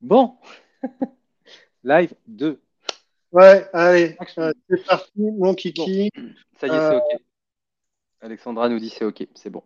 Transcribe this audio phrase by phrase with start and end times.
[0.00, 0.36] Bon,
[1.84, 2.60] live 2.
[3.32, 6.10] Ouais, allez, euh, c'est parti, mon kiki.
[6.58, 7.20] Ça y est, c'est OK.
[8.20, 9.62] Alexandra nous dit c'est OK, c'est bon.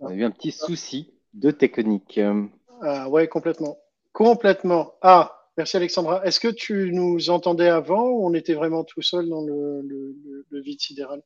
[0.00, 2.20] On a eu un petit souci de technique.
[2.82, 3.78] Ah, ouais, complètement.
[4.12, 4.94] Complètement.
[5.02, 6.24] Ah, merci Alexandra.
[6.24, 9.82] Est-ce que tu nous entendais avant ou on était vraiment tout seul dans le,
[10.48, 11.22] le vide sidéral?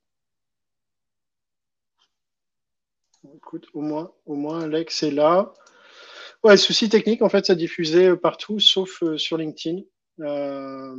[3.36, 5.54] Écoute, au moins, au moins Alex est là.
[6.44, 9.82] Ouais, souci technique, en fait, ça diffusait partout, sauf euh, sur LinkedIn.
[10.20, 10.96] Euh,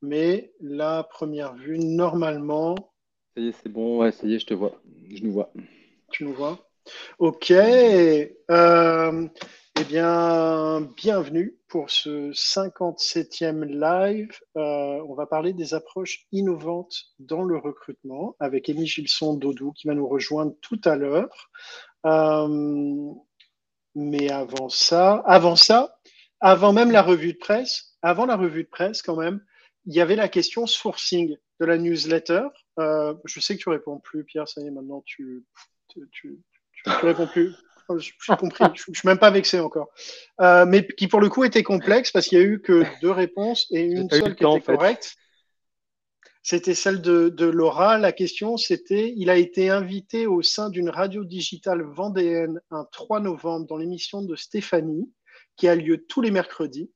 [0.00, 2.76] mais la première vue, normalement.
[3.34, 4.80] Ça y est, c'est bon, ouais, ça y est, je te vois.
[5.10, 5.52] Je nous vois.
[6.12, 6.68] Tu nous vois
[7.18, 7.50] Ok.
[7.50, 9.28] Euh,
[9.78, 14.30] eh bien, bienvenue pour ce 57e live.
[14.56, 19.88] Euh, on va parler des approches innovantes dans le recrutement avec Émilie Gilson Dodou qui
[19.88, 21.50] va nous rejoindre tout à l'heure.
[22.06, 23.12] Euh,
[23.96, 25.98] mais avant ça, avant ça,
[26.40, 29.40] avant même la revue de presse, avant la revue de presse quand même,
[29.86, 32.42] il y avait la question sourcing de la newsletter.
[32.78, 34.46] Euh, je sais que tu réponds plus, Pierre.
[34.46, 35.44] Ça y est, maintenant tu,
[35.88, 36.38] tu, tu,
[36.74, 37.54] tu réponds plus.
[37.88, 39.88] Je suis compris, je, ne suis même pas vexé encore.
[40.40, 43.12] Euh, mais qui pour le coup était complexe parce qu'il y a eu que deux
[43.12, 45.16] réponses et une seule qui était correcte.
[46.48, 47.98] C'était celle de, Laura.
[47.98, 53.18] La question, c'était il a été invité au sein d'une radio digitale vendéenne un 3
[53.18, 55.12] novembre dans l'émission de Stéphanie,
[55.56, 56.88] qui a lieu tous les mercredis.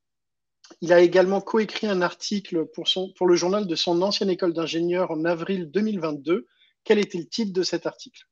[0.79, 5.25] Il a également coécrit un article pour, le journal de son ancienne école d'ingénieur en
[5.25, 6.47] avril 2022.
[6.85, 8.29] Quel était le titre de cet article?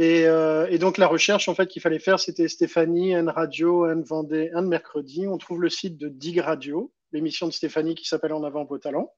[0.00, 4.02] Euh, et, donc la recherche en fait qu'il fallait faire, c'était Stéphanie, N Radio, N
[4.04, 5.26] Vendée, N Mercredi.
[5.26, 8.78] On trouve le site de Dig Radio, l'émission de Stéphanie qui s'appelle En avant vos
[8.78, 9.12] talents.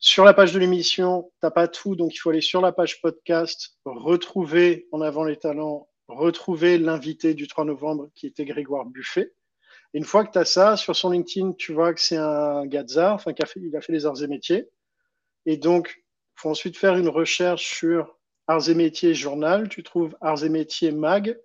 [0.00, 3.00] Sur la page de l'émission, t'as pas tout, donc il faut aller sur la page
[3.00, 9.32] podcast, retrouver En avant les talents, retrouver l'invité du 3 novembre qui était Grégoire Buffet.
[9.94, 12.66] Et une fois que tu as ça, sur son LinkedIn, tu vois que c'est un
[12.66, 14.68] gars enfin qu'il a fait les arts et métiers.
[15.46, 20.16] Et donc, il faut ensuite faire une recherche sur Arts et métiers journal, tu trouves
[20.20, 21.38] Arts et métiers mag,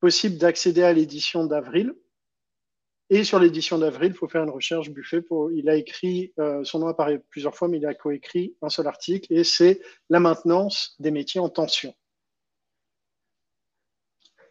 [0.00, 1.94] possible d'accéder à l'édition d'avril.
[3.14, 5.20] Et sur l'édition d'avril, il faut faire une recherche Buffet.
[5.20, 8.70] Pour, il a écrit, euh, son nom apparaît plusieurs fois, mais il a coécrit un
[8.70, 11.94] seul article, et c'est la maintenance des métiers en tension.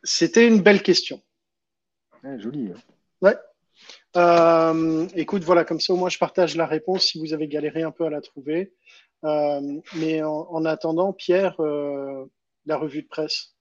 [0.03, 1.23] C'était une belle question.
[2.37, 2.71] joli.
[2.71, 2.79] Hein.
[3.23, 3.35] Ouais.
[4.15, 7.81] Euh, écoute, voilà, comme ça au moins je partage la réponse si vous avez galéré
[7.81, 8.75] un peu à la trouver.
[9.23, 12.25] Euh, mais en, attendant, Pierre, euh,
[12.67, 13.55] la revue de presse.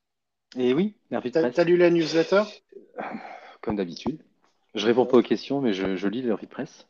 [0.59, 1.55] Et oui, la revue de presse.
[1.55, 2.43] Tu as lu la newsletter?
[3.63, 4.23] Comme d'habitude.
[4.75, 6.87] Je réponds pas aux questions, mais je, lis la revue de presse.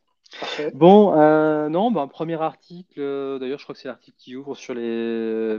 [0.74, 3.00] Bon, euh, non, bah, premier article,
[3.40, 5.58] d'ailleurs je crois que c'est l'article qui ouvre sur les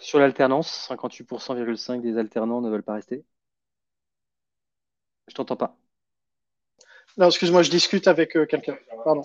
[0.00, 3.24] sur l'alternance, 58,5% des alternants ne veulent pas rester.
[5.28, 5.76] Je t'entends pas.
[7.16, 8.76] Non, excuse-moi, je discute avec quelqu'un.
[9.04, 9.22] Pardon.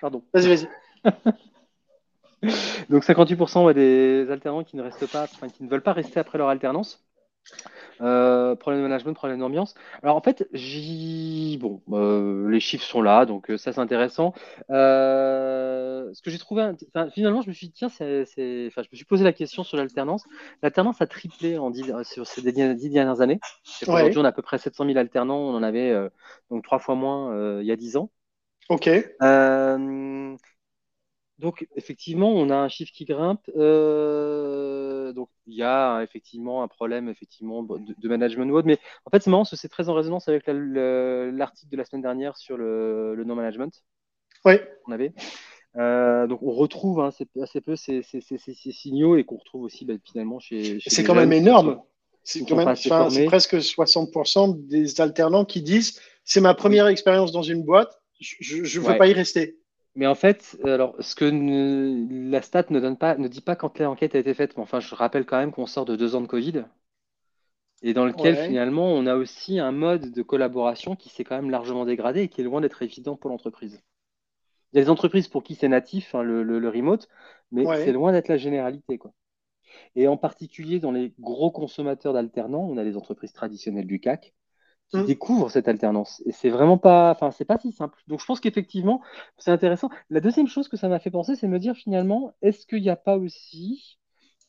[0.00, 0.22] Pardon.
[0.32, 0.68] Vas-y, vas-y.
[2.88, 6.48] Donc 58% des alternants qui ne restent pas, qui ne veulent pas rester après leur
[6.48, 7.04] alternance.
[8.00, 9.74] Euh, problème de management, problème d'ambiance.
[10.02, 14.32] Alors en fait, j'ai bon, euh, les chiffres sont là, donc euh, ça c'est intéressant.
[14.68, 16.70] ce que j'ai trouvé,
[17.12, 18.22] finalement, je me suis dit tiens, c'est,
[18.68, 20.24] enfin, je me suis posé la question sur l'alternance.
[20.62, 21.72] L'alternance a triplé en
[22.04, 23.40] sur ces dix dernières années.
[23.82, 25.94] Aujourd'hui, on a à peu près 700 000 alternants, on en avait
[26.50, 28.10] donc trois fois moins il y a dix ans.
[28.68, 28.88] Ok.
[31.40, 33.50] Donc, effectivement, on a un chiffre qui grimpe.
[33.56, 39.22] Euh, donc, il y a effectivement un problème effectivement, de, management ou Mais en fait,
[39.22, 43.82] c'est marrant c'est très en résonance avec l'article de la semaine dernière sur le, non-management.
[44.44, 44.54] Oui.
[44.86, 45.12] On avait.
[45.76, 47.10] Euh, donc, on retrouve hein,
[47.42, 48.02] assez peu ces,
[48.72, 50.78] signaux et qu'on retrouve aussi bah, finalement chez.
[50.86, 51.80] c'est quand même énorme.
[52.24, 52.44] C'est
[53.26, 58.86] presque 60% des alternants qui disent c'est ma première expérience dans une boîte, je ne
[58.86, 59.59] veux pas y rester.
[59.96, 61.24] Mais en fait, alors, ce que
[62.30, 64.80] la stat ne, donne pas, ne dit pas quand l'enquête a été faite, mais enfin,
[64.80, 66.64] je rappelle quand même qu'on sort de deux ans de Covid,
[67.82, 71.50] et dans lequel finalement on a aussi un mode de collaboration qui s'est quand même
[71.50, 73.80] largement dégradé et qui est loin d'être évident pour l'entreprise.
[74.72, 77.08] Il y a des entreprises pour qui c'est natif, hein, le, remote,
[77.50, 78.98] mais c'est loin d'être la généralité.
[78.98, 79.12] Quoi.
[79.96, 84.34] Et en particulier dans les gros consommateurs d'alternants, on a les entreprises traditionnelles du CAC,
[84.90, 85.06] qui mmh.
[85.06, 86.22] découvrent cette alternance.
[86.26, 87.98] Et c'est vraiment pas, enfin, c'est pas si simple.
[88.08, 89.00] Donc, je pense qu'effectivement,
[89.38, 89.88] c'est intéressant.
[90.10, 92.90] La deuxième chose que ça m'a fait penser, c'est me dire finalement, est-ce qu'il n'y
[92.90, 93.98] a pas aussi,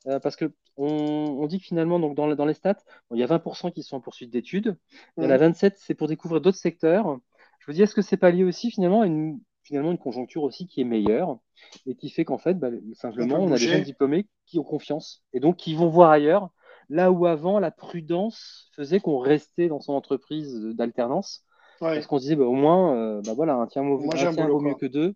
[0.08, 2.78] euh, parce que on, dit que finalement, donc dans, dans les stats,
[3.12, 4.78] il y a 20% qui sont en poursuite d'études,
[5.18, 5.76] il y en a 27, mmh.
[5.80, 7.20] c'est pour découvrir d'autres secteurs.
[7.60, 10.42] Je me dis, est-ce que c'est pas lié aussi finalement à une, finalement une conjoncture
[10.42, 11.38] aussi qui est meilleure
[11.86, 15.24] et qui fait qu'en fait, bah, simplement, on a des jeunes diplômés qui ont confiance
[15.34, 16.50] et donc qui vont voir ailleurs
[16.92, 21.46] Là où avant, la prudence faisait qu'on restait dans son entreprise d'alternance.
[21.80, 24.86] Parce qu'on se disait, bah, au moins, euh, bah, voilà, un tiers, vaut mieux que
[24.86, 25.16] deux.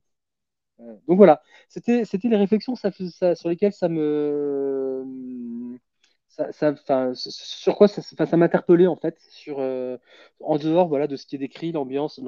[0.80, 2.92] Euh, donc voilà, c'était les réflexions ça,
[3.36, 5.04] sur lesquelles ça me.
[6.30, 6.74] Ça,
[7.14, 9.98] sur quoi ça, ça m'interpellait en fait, sur, euh,
[10.42, 12.20] en dehors voilà, de ce qui est décrit, l'ambiance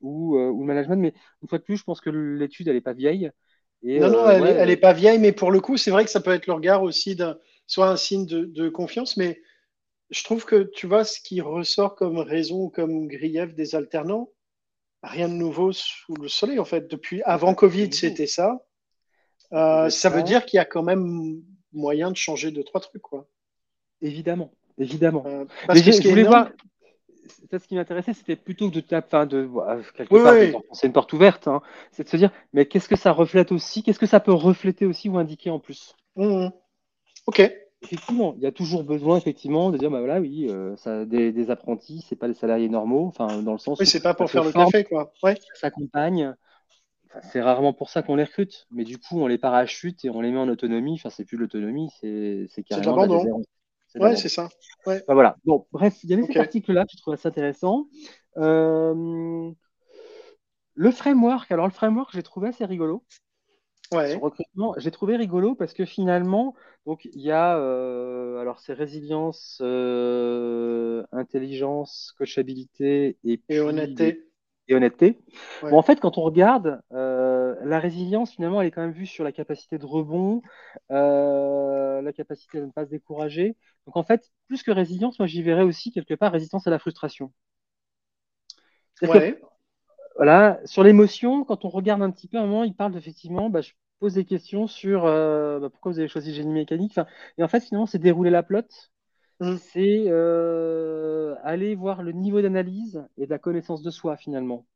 [0.00, 1.00] ou, ou le management.
[1.00, 3.30] Mais une fois de plus, je pense que l'étude, elle n'est pas vieille
[3.82, 6.20] non, non, euh, elle, n'est pas vieille, mais pour le coup, c'est vrai que ça
[6.20, 7.16] peut être le regard aussi
[7.66, 9.40] soit un signe de, confiance, mais
[10.10, 14.30] je trouve que tu vois ce qui ressort comme raison ou comme grief des alternants,
[15.02, 16.88] rien de nouveau sous le soleil en fait.
[16.88, 18.64] Depuis avant Covid, c'était ça.
[19.52, 21.42] Euh, ça veut dire qu'il y a quand même
[21.72, 23.28] moyen de changer deux trois trucs quoi.
[24.00, 25.24] Évidemment, évidemment.
[25.26, 26.50] Euh, parce que je voulais voir,
[27.50, 29.48] ça, ce qui m'intéressait, c'était plutôt de taper, de
[29.94, 31.62] quelque part, c'est une porte ouverte, hein.
[31.92, 34.86] c'est de se dire, mais qu'est-ce que ça reflète aussi, qu'est-ce que ça peut refléter
[34.86, 35.94] aussi ou indiquer en plus?
[36.16, 36.52] Mmh, mmh.
[37.26, 37.52] Ok.
[37.82, 41.30] Effectivement, il y a toujours besoin effectivement de dire, bah voilà, oui, euh, ça, des,
[41.30, 43.78] des, apprentis, c'est pas les salariés normaux, enfin dans le sens.
[43.78, 45.12] Oui, c'est pas pour faire le café, quoi.
[45.22, 45.34] Ouais.
[45.34, 46.34] Ça s'accompagne.
[47.30, 50.22] c'est rarement pour ça qu'on les recrute, mais du coup, on les parachute et on
[50.22, 50.94] les met en autonomie.
[50.94, 53.42] Enfin, c'est plus l'autonomie, c'est carrément de l'abandon.
[53.96, 54.48] Ouais, c'est ça.
[54.86, 55.02] Ouais.
[55.08, 55.36] voilà.
[55.44, 57.86] Bon, bref, il y avait cet article-là que je trouvais assez intéressant.
[58.36, 59.50] Euh,
[60.74, 63.04] le framework, alors le framework, j'ai trouvé assez rigolo.
[63.92, 64.20] Ouais.
[64.20, 66.54] recrutement, j'ai trouvé rigolo parce que finalement,
[66.86, 74.22] donc il y a, euh, alors c'est résilience, euh, intelligence, coachabilité et, et honnêteté
[74.68, 75.18] et honnêteté.
[75.70, 79.06] Bon, en fait, quand on regarde, euh, la résilience, finalement, elle est quand même vue
[79.06, 80.42] sur la capacité de rebond,
[80.90, 83.56] euh, la capacité de ne pas se décourager.
[83.86, 86.78] Donc, en fait, plus que résilience, moi, j'y verrais aussi quelque part résistance à la
[86.80, 87.32] frustration.
[89.04, 89.40] Ouais.
[90.16, 93.50] Voilà, sur l'émotion, quand on regarde un petit peu, à un moment, il parle effectivement,
[93.50, 96.98] bah, je pose des questions sur euh, bah, pourquoi vous avez choisi génie mécanique.
[97.38, 98.90] et en fait, finalement, c'est dérouler la plotte
[99.40, 99.56] Mm.
[99.56, 104.66] c'est euh, aller voir le niveau d'analyse et de la connaissance de soi finalement.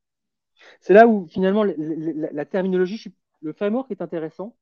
[0.80, 3.02] C'est là où finalement la, terminologie,
[3.40, 4.54] le framework est intéressant.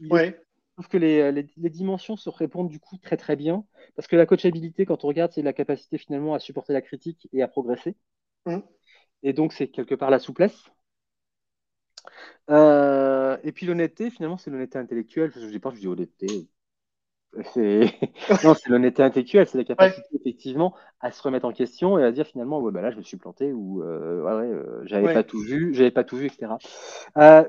[0.00, 4.26] Je trouve que les, dimensions se répondent du coup très très bien parce que la
[4.26, 7.96] coachabilité, quand on regarde, c'est la capacité finalement à supporter la critique et à progresser.
[8.44, 8.58] Mm.
[9.22, 10.70] Et donc c'est quelque part la souplesse.
[12.50, 15.32] Euh, et puis l'honnêteté, finalement, c'est l'honnêteté intellectuelle.
[15.34, 16.48] Je dis pas, je dis honnêteté.
[18.44, 22.10] Non, c'est l'honnêteté intellectuelle, c'est la capacité effectivement à se remettre en question et à
[22.10, 25.22] dire finalement, ouais, bah là, je me suis planté ou euh, ouais, euh, j'avais pas
[25.22, 26.58] tout vu, j'avais pas tout vu, etc.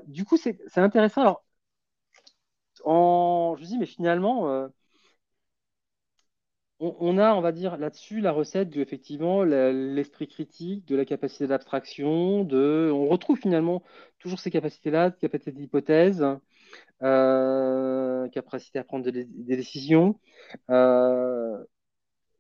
[0.08, 1.22] Du coup, c'est intéressant.
[1.22, 1.44] Alors,
[2.84, 3.56] en...
[3.58, 4.70] je dis, mais finalement,
[6.80, 11.48] on, a, on va dire, là-dessus la recette de effectivement l'esprit critique, de la capacité
[11.48, 13.84] d'abstraction, de, on retrouve finalement
[14.20, 16.26] toujours ces capacités-là, capacité d'hypothèse.
[17.04, 20.20] Euh, capacité à prendre des, décisions.
[20.70, 21.64] Euh,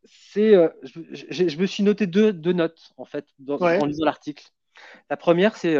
[0.05, 4.47] c'est, euh, je, me suis noté deux, notes en fait en lisant l'article.
[5.09, 5.77] La première, c'est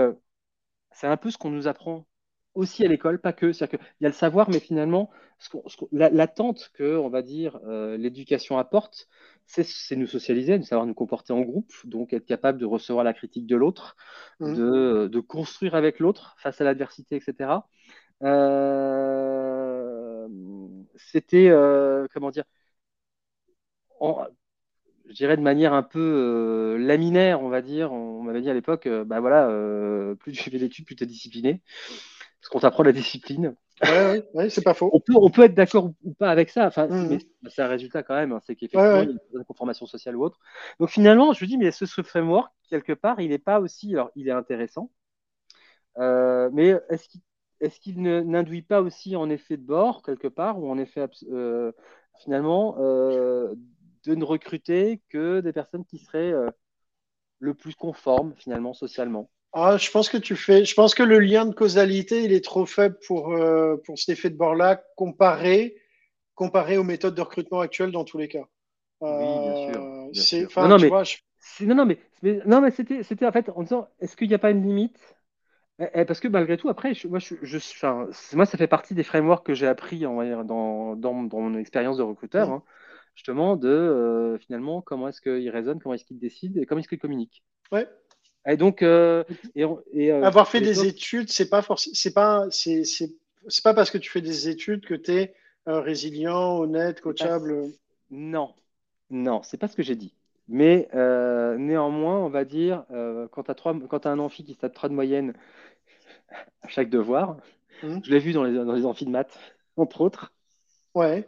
[0.91, 2.07] c'est un peu ce qu'on nous apprend
[2.57, 3.53] aussi à l'école, pas que.
[3.53, 5.09] C'est-à-dire qu'il y a le savoir, mais finalement,
[5.91, 7.59] l'attente que, on va dire,
[7.97, 9.07] l'éducation apporte,
[9.45, 13.13] c'est nous socialiser, de savoir nous comporter en groupe, donc être capable de recevoir la
[13.13, 13.95] critique de l'autre,
[14.39, 14.53] mmh.
[14.53, 17.61] de, de, construire avec l'autre face à l'adversité, etc.
[18.23, 18.67] Euh,
[20.95, 22.45] c'était, euh, comment dire,
[24.01, 27.91] je dirais de manière un peu euh, laminaire, on va dire.
[27.91, 29.47] On m'avait dit à l'époque, bah voilà,
[30.19, 31.61] plus tu fais d'études, plus tu es discipliné.
[32.41, 33.55] Parce qu'on t'apprend la discipline.
[33.83, 34.89] Ouais, ouais, c'est pas faux.
[34.91, 36.65] On peut, on peut être d'accord ou pas avec ça.
[36.65, 37.19] Enfin, mmh.
[37.41, 38.31] mais c'est un résultat quand même.
[38.31, 38.41] Hein.
[38.45, 40.39] c'est qu'effectivement, il y a une conformation sociale ou autre.
[40.79, 43.93] Donc finalement, je me dis, mais ce, ce framework, quelque part, il n'est pas aussi.
[43.93, 44.91] Alors, il est intéressant.
[45.97, 46.75] mais
[47.59, 51.71] est-ce qu'il n'induit pas aussi en effet de bord, quelque part, ou en effet, euh,
[52.19, 53.55] finalement, euh,
[54.05, 56.49] de ne recruter que des personnes qui seraient euh,
[57.39, 59.29] le plus conformes, finalement, socialement?
[59.59, 60.65] Ah, je pense que tu fais.
[60.65, 63.35] Je pense que le lien de causalité, il est trop faible pour,
[63.85, 65.75] pour cet effet de bord-là, comparé,
[66.35, 68.47] comparé aux méthodes de recrutement actuelles dans tous les cas.
[69.01, 70.07] oui, bien sûr.
[71.61, 71.97] non, non, mais,
[72.45, 74.97] non, mais c'était en fait en disant est-ce qu'il n'y a pas une limite?
[75.79, 79.45] Eh, eh, parce que malgré tout, après, moi, je, moi, ça fait partie des frameworks
[79.45, 82.63] que j'ai appris dans, dans, mon expérience de recruteur, hein,
[83.15, 86.87] justement, de euh, finalement comment est-ce qu'il raisonne, comment est-ce qu'il décide et comment est-ce
[86.87, 87.43] qu'il communique.
[87.71, 87.87] Ouais.
[88.45, 89.23] Et donc, euh,
[89.55, 92.83] et, euh, avoir fait des études, c'est pas c'est pas, c'est,
[93.63, 97.71] pas parce que tu fais des études que tu es résilient, honnête, coachable.
[98.09, 98.53] Non,
[99.09, 100.13] non, c'est pas ce que j'ai dit.
[100.47, 102.85] Mais néanmoins, on va dire,
[103.31, 105.33] quand tu as, as, un amphi qui tape 3 de moyenne
[106.61, 107.37] à chaque devoir.
[107.83, 107.99] Mmh.
[108.03, 109.37] Je l'ai vu dans les, dans les amphis de maths,
[109.75, 110.33] entre autres.
[110.95, 111.27] Ouais.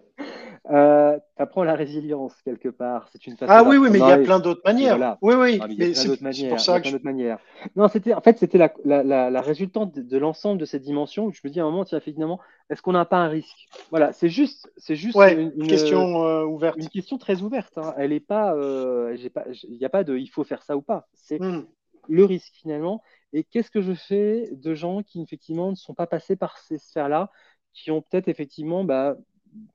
[0.72, 3.08] Euh, tu apprends la résilience quelque part.
[3.12, 3.52] C'est une façon.
[3.52, 5.18] Ah oui, oui, mais il y a plein d'autres manières.
[5.22, 5.60] Oui, oui.
[5.70, 6.50] il y a plein d'autres manières.
[6.50, 7.40] Pour ça manières.
[7.76, 11.32] Non, c'était en fait c'était la, la, la, résultante de, l'ensemble de ces dimensions.
[11.32, 12.40] je me dis à un moment, tiens, finalement,
[12.70, 13.68] est-ce qu'on n'a pas un risque?
[13.90, 16.78] Voilà, c'est juste, c'est juste une, question euh, ouverte.
[16.78, 17.78] Une question très ouverte.
[17.78, 17.94] Hein.
[17.98, 19.16] Elle est pas, euh,
[19.64, 21.08] il n'y a pas de, il faut faire ça ou pas.
[21.14, 21.66] C'est hmm.
[22.08, 23.02] le risque finalement.
[23.34, 26.78] Et qu'est-ce que je fais de gens qui effectivement ne sont pas passés par ces
[26.78, 27.32] sphères-là,
[27.74, 29.16] qui ont peut-être effectivement bah,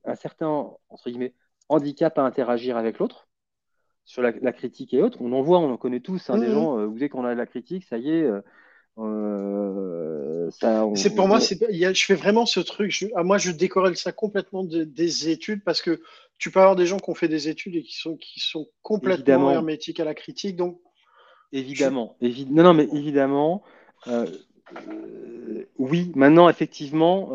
[0.05, 1.35] un certain entre guillemets,
[1.69, 3.29] handicap à interagir avec l'autre
[4.05, 5.19] sur la, critique et autres.
[5.21, 6.53] On en voit, on en connaît tous, hein, des mhm.
[6.53, 8.23] gens, euh, vous savez qu'on a de la critique, ça y est.
[8.23, 8.41] Euh,
[8.99, 10.51] euh,
[10.95, 12.91] c'est pour moi, je fais vraiment ce truc.
[12.93, 16.03] Je, ah, moi, je décorrèle ça complètement des études parce que
[16.39, 18.69] tu peux avoir des gens qui ont fait des études et qui sont, qui sont
[18.83, 20.57] complètement hermétiques à la critique.
[20.57, 20.81] Donc,
[21.51, 23.63] évidemment, non, non, mais évidemment,
[25.79, 26.13] oui.
[26.15, 27.31] Maintenant, effectivement,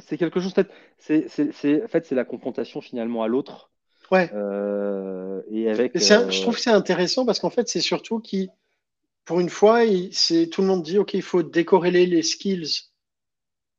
[0.00, 0.54] c'est quelque chose.
[0.98, 3.70] C'est, en fait, c'est la confrontation finalement à l'autre.
[4.10, 4.30] Ouais.
[4.34, 5.96] Euh, et avec.
[5.96, 8.48] Euh, je trouve que c'est intéressant parce qu'en fait, c'est surtout qui,
[9.24, 9.80] pour une fois,
[10.12, 12.90] c'est tout le monde dit, ok, il faut décorréler les skills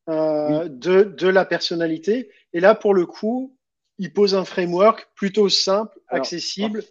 [0.09, 2.29] euh, de, de, la personnalité.
[2.53, 3.55] Et là, pour le coup,
[3.97, 6.83] il pose un framework plutôt simple, accessible,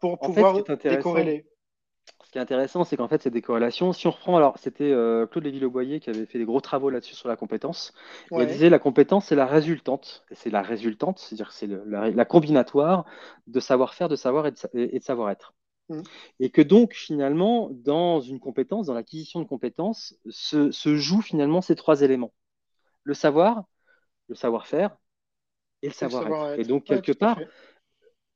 [0.00, 1.46] pour pouvoir décorréler
[2.30, 3.92] ce qui est intéressant, c'est qu'en fait, c'est des corrélations.
[3.92, 7.16] Si on reprend, alors c'était euh, Claude Lévy-Loboyer qui avait fait des gros travaux là-dessus
[7.16, 7.92] sur la compétence.
[8.30, 10.24] Il disait la compétence, c'est la résultante.
[10.30, 13.04] C'est la résultante, c'est-à-dire c'est la, combinatoire
[13.48, 15.54] de savoir-faire, de savoir et de, savoir-être.
[15.88, 16.02] Mm.
[16.38, 21.60] Et que donc, finalement, dans une compétence, dans l'acquisition de compétences, se, se jouent finalement
[21.60, 22.32] ces trois éléments.
[23.02, 23.64] Le savoir,
[24.28, 24.96] le savoir-faire
[25.82, 26.60] et le savoir-être.
[26.60, 27.40] et donc, quelque part,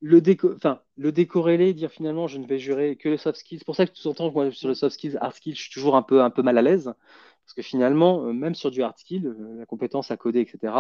[0.05, 0.23] le,
[0.55, 3.59] enfin, le décorréler, dire finalement je ne vais jurer que les soft skills.
[3.59, 5.73] C'est pour ça que tout temps, moi sur les soft skills, hard skills, je suis
[5.73, 6.93] toujours un peu, un peu mal à l'aise.
[7.45, 10.75] Parce que finalement, euh, même sur du hard skill, euh, la compétence à coder, etc.,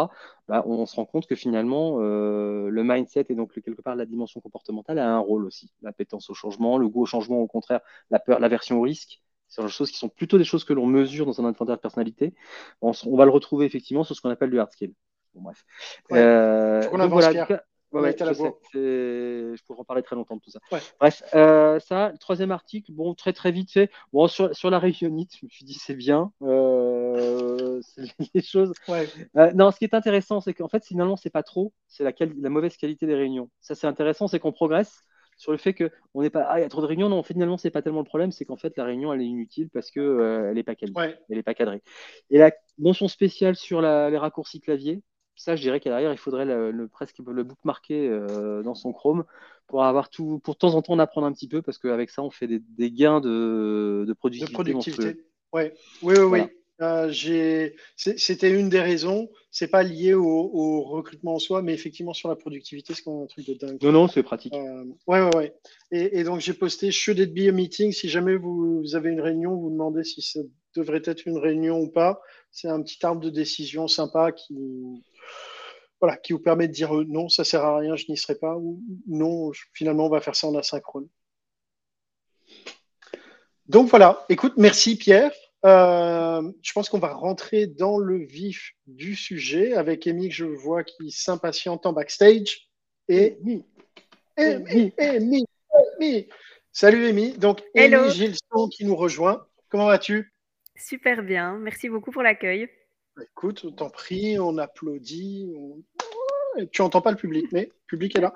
[0.48, 4.06] bah, on, se rend compte que finalement, euh, le mindset et donc quelque part la
[4.06, 5.72] dimension comportementale a un rôle aussi.
[5.82, 9.22] L'appétence au changement, le goût au changement, au contraire, la peur, l'aversion au risque.
[9.48, 11.76] Ce sont des choses qui sont plutôt des choses que l'on mesure dans un inventaire
[11.76, 12.34] de personnalité.
[12.82, 14.92] On, va le retrouver effectivement sur ce qu'on appelle du hard skill.
[15.34, 15.64] Bon, bref.
[18.72, 20.60] Je, pourrais en parler très longtemps de tout ça.
[20.98, 23.90] Bref, euh, ça, le troisième article, bon, très très vite fait.
[24.12, 26.32] Bon, sur, sur la réunionite, je me suis dit c'est bien.
[26.42, 27.80] Euh,
[28.34, 28.72] les choses.
[29.36, 32.12] Euh, non, ce qui est intéressant, c'est qu'en fait, finalement, c'est pas trop, c'est la,
[32.20, 33.50] la mauvaise qualité des réunions.
[33.60, 35.02] Ça, c'est intéressant, c'est qu'on progresse
[35.36, 37.08] sur le fait qu'on n'est pas, ah, il y a trop de réunions.
[37.08, 39.68] Non, finalement, c'est pas tellement le problème, c'est qu'en fait, la réunion, elle est inutile
[39.70, 41.16] parce que elle est pas cadrée.
[41.28, 41.82] Elle est pas cadrée.
[42.30, 45.02] Et la mention spéciale sur les raccourcis clavier,
[45.36, 49.24] ça, je dirais qu'à l'arrière, il faudrait le, presque le bookmarker euh, dans son Chrome
[49.66, 52.10] pour avoir tout, pour de temps en temps en apprendre un petit peu, parce qu'avec
[52.10, 54.52] ça, on fait des, gains de, de productivité.
[54.52, 55.24] De productivité.
[55.52, 55.74] Ouais.
[56.02, 56.40] Oui, oui, oui.
[56.82, 57.12] Euh,
[57.96, 59.30] c'était une des raisons.
[59.50, 63.46] C'est pas lié au, recrutement en soi, mais effectivement sur la productivité, c'est un truc
[63.46, 63.82] de dingue.
[63.82, 64.52] Non, non, c'est pratique.
[64.54, 65.54] Euh, ouais, ouais, ouais.
[65.92, 67.92] Et, donc j'ai posté should it be a meeting?
[67.92, 70.40] Si jamais vous, vous, avez une réunion, vous demandez si ça
[70.74, 72.20] devrait être une réunion ou pas.
[72.50, 74.56] C'est un petit arbre de décision sympa qui,
[76.04, 78.34] voilà, qui vous permet de dire euh, non, ça sert à rien, je n'y serai
[78.34, 81.08] pas, ou non, finalement, on va faire ça en asynchrone.
[83.68, 85.32] Donc voilà, écoute, merci Pierre.
[85.64, 90.44] Euh, je pense qu'on va rentrer dans le vif du sujet avec Amy que je
[90.44, 92.68] vois qui s'impatiente en backstage.
[93.08, 93.64] Et Amy,
[94.99, 95.46] Amy,
[95.96, 96.28] Amy.
[96.70, 97.32] Salut Amy.
[97.38, 99.46] Donc Amy Gilson qui nous rejoint.
[99.70, 100.34] Comment vas-tu?
[100.76, 101.56] Super bien.
[101.61, 102.68] Merci beaucoup pour l'accueil.
[103.23, 105.54] Écoute, on t'en prie, on applaudit.
[106.73, 108.34] Tu n'entends pas le public, mais le public est là.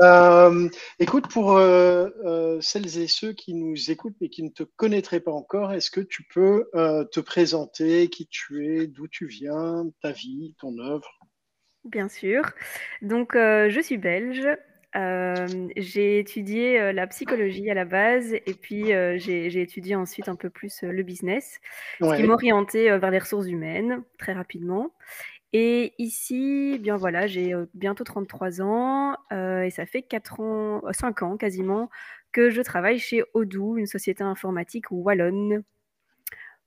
[0.00, 4.62] Euh, écoute, pour euh, euh, celles et ceux qui nous écoutent mais qui ne te
[4.62, 9.86] connaîtraient pas encore, est-ce que tu peux te présenter, qui tu es, d'où tu viens,
[10.02, 11.18] ta vie, ton œuvre?
[11.84, 12.42] Bien sûr.
[13.02, 14.48] Donc, je suis belge.
[14.94, 20.82] j'ai étudié la psychologie à la base et puis j'ai étudié ensuite un peu plus
[20.82, 21.60] le business,
[22.00, 24.92] ce qui m'orientait vers les ressources humaines très rapidement.
[25.52, 31.36] Et ici, bien voilà, j'ai bientôt 33 ans et ça fait 4 ans, 5 ans
[31.36, 31.88] quasiment
[32.32, 35.62] que je travaille chez Odoo, une société informatique wallonne.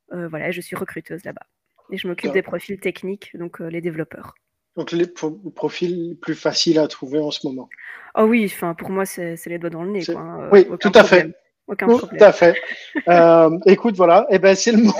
[0.09, 1.45] voilà, je suis recruteuse là-bas
[1.91, 4.33] et je m'occupe des profils techniques, donc les développeurs.
[4.77, 7.69] Donc les profils plus faciles à trouver en ce moment.
[8.15, 10.09] Oh oui, enfin pour moi c'est les doigts dans le nez.
[10.09, 11.29] Hein, oui, tout à fait.
[11.67, 12.59] Aucun tout à fait.
[13.07, 14.93] euh, écoute, voilà, et eh ben c'est le mot.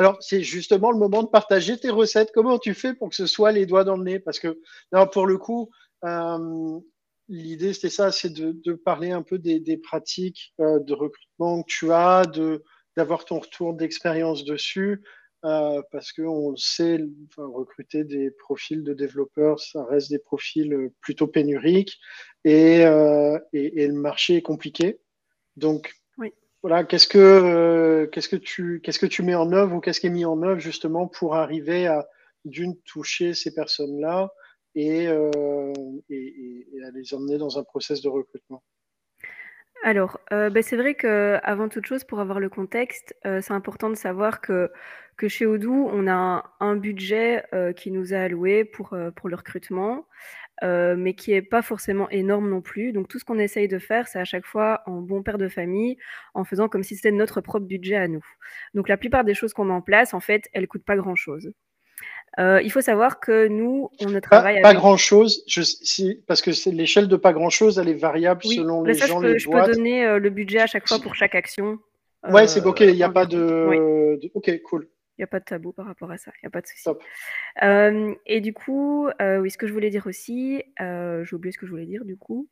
[0.00, 2.30] Alors c'est justement le moment de partager tes recettes.
[2.32, 4.18] Comment tu fais pour que ce soit les doigts dans le nez?
[4.18, 4.58] Parce que
[5.12, 5.68] pour le coup,
[6.06, 6.80] euh,
[7.28, 11.92] l'idée c'était ça, c'est de, parler un peu des, pratiques euh, de recrutement que tu
[11.92, 12.64] as, de
[12.96, 15.02] d'avoir ton retour d'expérience dessus.
[15.44, 17.04] euh, parce qu'on sait,
[17.36, 21.98] recruter des profils de développeurs, ça reste des profils plutôt pénuriques
[22.44, 22.80] et,
[23.52, 24.98] et, le marché est compliqué.
[25.56, 25.92] Donc,
[26.62, 30.08] voilà, qu'est-ce que, qu'est-ce, que tu, qu'est-ce que tu mets en œuvre ou qu'est-ce qui
[30.08, 32.06] est mis en œuvre justement pour arriver à,
[32.44, 34.30] d'une, toucher ces personnes-là
[34.74, 38.62] et, et à les emmener dans un process de recrutement?
[39.82, 43.88] Alors, euh, bah, c'est vrai qu'avant toute chose, pour avoir le contexte, euh, c'est important
[43.88, 44.70] de savoir que
[45.16, 49.36] que chez Odoo, on a un budget, euh, qui nous est alloué pour, pour le
[49.36, 50.06] recrutement,
[50.62, 52.92] mais qui est pas forcément énorme non plus.
[52.92, 55.48] Donc tout ce qu'on essaye de faire, c'est à chaque fois en bon père de
[55.48, 55.96] famille,
[56.34, 58.24] en faisant comme si c'était notre propre budget à nous.
[58.74, 61.52] Donc la plupart des choses qu'on met en place, en fait, elles coûtent pas grand-chose.
[62.38, 65.42] Euh, il faut savoir que nous, on ne travaille pas, pas grand chose.
[65.48, 68.94] Je, si, parce que c'est l'échelle de pas grand chose, elle est variable selon les
[68.94, 71.34] gens, je peux, les je peux donner euh, le budget à chaque fois pour chaque
[71.34, 71.78] action.
[72.28, 72.80] Ouais, c'est ok.
[72.80, 74.20] Il n'y a pas de...
[74.34, 74.88] Ok, cool.
[75.20, 76.32] Il n'y a pas de tabou par rapport à ça.
[76.36, 76.88] Il n'y a pas de souci.
[77.62, 81.66] Euh, et du coup, oui, ce que je voulais dire aussi, j'ai oublié ce que
[81.66, 82.48] je voulais dire du coup.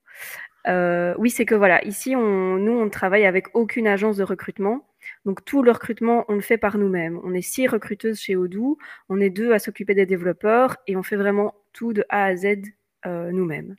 [0.67, 4.87] oui, c'est que voilà, ici, on, nous, on ne travaille avec aucune agence de recrutement.
[5.25, 7.19] Donc tout le recrutement, on le fait par nous-mêmes.
[7.25, 8.77] On est six recruteuses chez Odoo,
[9.09, 12.37] on est deux à s'occuper des développeurs et on fait vraiment tout de A à
[12.37, 12.65] Z
[13.07, 13.77] nous-mêmes.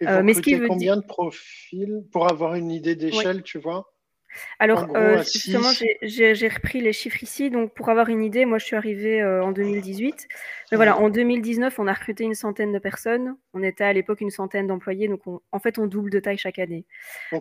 [0.00, 2.02] Mais ce qui veut combien de profils?
[2.10, 3.91] Pour avoir une idée d'échelle, tu vois?
[4.58, 5.70] Alors, euh, justement,
[6.02, 7.50] j'ai repris les chiffres ici.
[7.50, 10.28] Donc, pour avoir une idée, moi, je suis arrivée euh, en 2018.
[10.70, 13.36] Mais voilà, en 2019, on a recruté une centaine de personnes.
[13.54, 15.08] On était à l'époque une centaine d'employés.
[15.08, 16.86] Donc, en fait, on double de taille chaque année.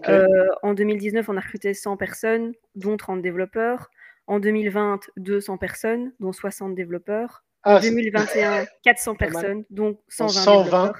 [0.09, 3.89] Euh, en 2019, on a recruté 100 personnes, dont 30 développeurs.
[4.27, 7.43] En 2020, 200 personnes, dont 60 développeurs.
[7.63, 10.93] en 2021, 400 personnes, dont 120, 120.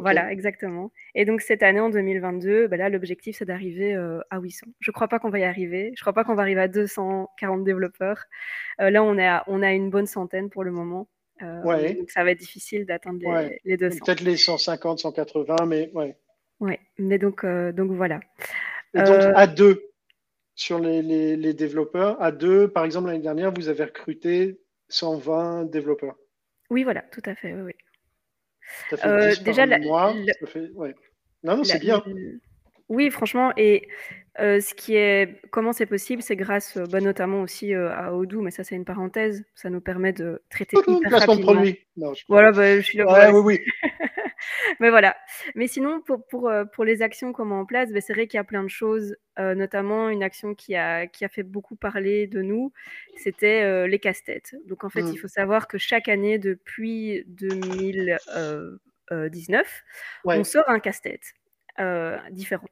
[0.00, 0.92] Voilà, exactement.
[1.14, 4.66] Et donc cette année, en 2022, bah là, l'objectif, c'est d'arriver euh, à 800.
[4.80, 5.92] Je ne crois pas qu'on va y arriver.
[5.94, 8.24] Je ne crois pas qu'on va arriver à 240 développeurs.
[8.80, 11.08] Euh, là, on, est à, on a une bonne centaine pour le moment.
[11.42, 13.20] Euh, donc ça va être difficile d'atteindre
[13.64, 14.04] les, 200.
[14.04, 16.16] Peut-être les 150, 180, mais ouais.
[16.60, 18.20] Ouais, mais donc, donc voilà.
[18.94, 19.90] Et donc à deux,
[20.54, 26.16] sur les, les développeurs, à deux, par exemple, l'année dernière, vous avez recruté 120 développeurs.
[26.70, 27.52] Oui, voilà, tout à fait.
[27.52, 27.72] Oui,
[29.04, 30.14] euh, déjà, la, Non,
[31.42, 32.02] non, c'est bien.
[32.88, 33.88] Oui, franchement, et
[34.38, 38.42] euh, ce qui est, comment c'est possible, c'est grâce, bah, notamment aussi euh, à Odoo,
[38.42, 41.52] mais ça c'est une parenthèse, ça nous permet de traiter hyper rapidement.
[41.54, 41.78] Produit.
[41.96, 43.06] Non, je voilà, bah, je suis là.
[43.06, 43.90] Ouais, oui, oui.
[44.80, 45.16] mais voilà.
[45.54, 48.26] Mais sinon, pour, pour, euh, pour les actions qu'on met en place, bah, c'est vrai
[48.26, 51.42] qu'il y a plein de choses, euh, notamment une action qui a, qui a fait
[51.42, 52.72] beaucoup parler de nous,
[53.16, 54.54] c'était euh, les casse-têtes.
[54.66, 55.18] Donc en fait, il mmh.
[55.18, 59.84] faut savoir que chaque année depuis 2019,
[60.24, 61.34] on sort un casse-tête
[62.30, 62.68] différent.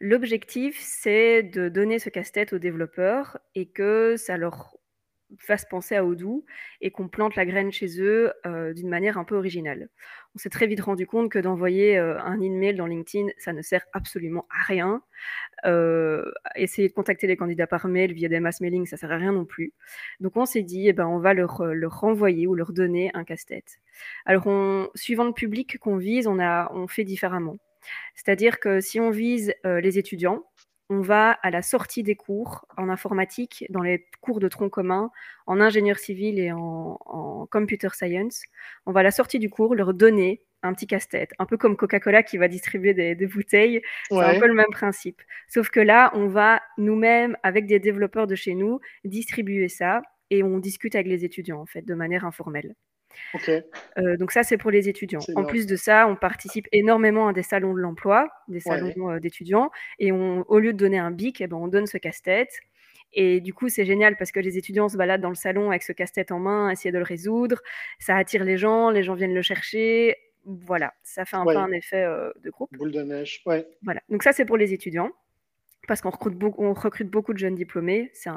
[0.00, 4.75] L'objectif, c'est de donner ce casse-tête aux développeurs et que ça leur
[5.38, 6.44] fasse penser à Odoo
[6.80, 9.88] et qu'on plante la graine chez eux euh, d'une manière un peu originale.
[10.34, 13.62] On s'est très vite rendu compte que d'envoyer euh, un email dans LinkedIn, ça ne
[13.62, 15.02] sert absolument à rien.
[15.64, 19.16] Euh, essayer de contacter les candidats par mail via des mass mailing, ça sert à
[19.16, 19.72] rien non plus.
[20.20, 23.24] Donc on s'est dit, eh ben, on va leur, leur renvoyer ou leur donner un
[23.24, 23.78] casse-tête.
[24.24, 24.46] Alors,
[24.94, 27.56] suivant le public qu'on vise, on, a, on fait différemment.
[28.14, 30.44] C'est-à-dire que si on vise les étudiants,
[30.88, 35.10] on va à la sortie des cours en informatique, dans les cours de tronc commun,
[35.46, 38.42] en ingénieur civil et en, computer science.
[38.86, 41.76] On va à la sortie du cours leur donner un petit casse-tête, un peu comme
[41.76, 43.82] Coca-Cola qui va distribuer des, bouteilles.
[44.08, 45.22] C'est un peu le même principe.
[45.48, 50.42] Sauf que là, on va nous-mêmes, avec des développeurs de chez nous, distribuer ça et
[50.42, 52.74] on discute avec les étudiants, en fait, de manière informelle.
[53.98, 55.20] Euh, donc ça, c'est pour les étudiants.
[55.34, 59.18] En plus de ça, on participe énormément à des salons de l'emploi, des salons euh,
[59.18, 62.52] d'étudiants, et on, au lieu de donner un bic, eh ben, on donne ce casse-tête.
[63.12, 65.82] Et du coup, c'est génial parce que les étudiants se baladent dans le salon avec
[65.82, 67.62] ce casse-tête en main, essayer de le résoudre.
[67.98, 70.16] Ça attire les gens, les gens viennent le chercher.
[70.44, 72.70] Voilà, ça fait un peu un effet euh, de groupe.
[72.76, 73.66] Boule de neige, ouais.
[73.82, 75.10] Voilà, donc ça, c'est pour les étudiants
[75.86, 78.10] parce qu'on recrute, beaucoup, on recrute beaucoup de jeunes diplômés.
[78.12, 78.30] C'est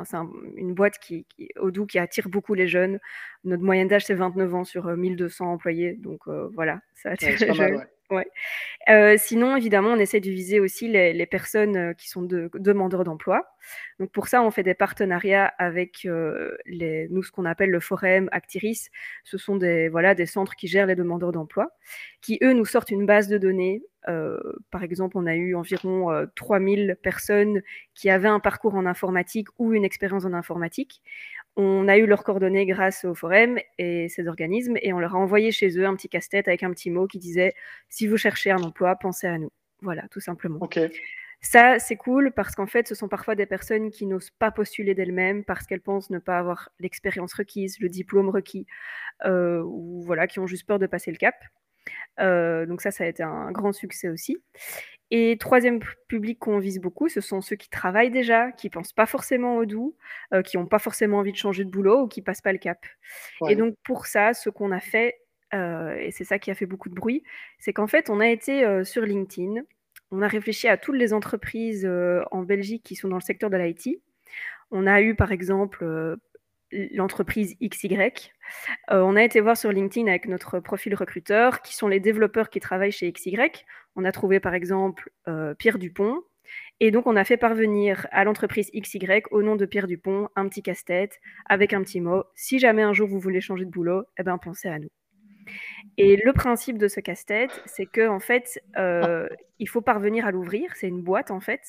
[0.56, 3.00] une boîte qui, qui, Odoo qui attire beaucoup les jeunes.
[3.44, 5.94] Notre moyenne d'âge, c'est 29 ans sur 1200 euh, employés.
[5.94, 7.86] Donc euh, voilà, ça attire les jeunes.
[8.10, 8.26] Ouais.
[8.90, 13.46] Euh, sinon, évidemment, on essaie de viser aussi les, personnes qui sont de, demandeurs d'emploi.
[14.00, 16.08] Donc pour ça, on fait des partenariats avec
[16.66, 18.90] les, nous, ce qu'on appelle le Forum Actiris.
[19.24, 21.70] Ce sont des, voilà, des centres qui gèrent les demandeurs d'emploi,
[22.22, 24.40] qui, eux, nous sortent une base de données euh,
[24.72, 27.62] par exemple, on a eu environ 3000 euh, personnes
[27.94, 31.02] qui avaient un parcours en informatique ou une expérience en informatique.
[31.56, 35.20] On a eu leurs coordonnées grâce au Forum et ces organismes et on leur a
[35.20, 37.54] envoyé chez eux un petit casse-tête avec un petit mot qui disait
[37.90, 39.52] si vous cherchez un emploi, pensez à nous.
[39.82, 40.60] Voilà, tout simplement.
[41.42, 44.94] Ça, c'est cool parce qu'en fait, ce sont parfois des personnes qui n'osent pas postuler
[44.94, 48.68] d'elles-mêmes parce qu'elles pensent ne pas avoir l'expérience requise, le diplôme requis,
[49.26, 51.36] euh, ou voilà, qui ont juste peur de passer le cap.
[52.19, 54.38] Euh, donc ça, ça a été un grand succès aussi.
[55.12, 59.08] Et troisième public qu'on vise beaucoup, ce sont ceux qui travaillent déjà, qui pensent pas
[59.08, 59.95] forcément au doux,
[60.34, 62.60] euh, qui n'ont pas forcément envie de changer de boulot ou qui passent pas le
[62.60, 62.86] cap.
[63.47, 65.21] Et donc pour ça, ce qu'on a fait,
[65.52, 67.23] et c'est ça qui a fait beaucoup de bruit,
[67.58, 69.63] c'est qu'en fait, on a été sur LinkedIn,
[70.12, 73.49] on a réfléchi à toutes les entreprises euh, en Belgique qui sont dans le secteur
[73.49, 74.02] de l'IT.
[74.71, 76.15] On a eu par exemple euh,
[76.72, 77.98] l'entreprise XY.
[78.92, 82.50] Euh, on a été voir sur LinkedIn avec notre profil recruteur qui sont les développeurs
[82.50, 83.38] qui travaillent chez XY.
[83.96, 85.12] On a trouvé par exemple
[85.58, 86.24] Pierre Dupont.
[86.80, 90.48] Et donc on a fait parvenir à l'entreprise XY au nom de Pierre Dupont un
[90.48, 92.24] petit casse-tête avec un petit mot.
[92.36, 94.90] Si jamais un jour vous voulez changer de boulot, eh ben pensez à nous.
[95.98, 99.28] Et le principe de ce casse-tête, c'est que en fait, euh,
[99.60, 100.72] il faut parvenir à l'ouvrir.
[100.76, 101.62] C'est une boîte en fait.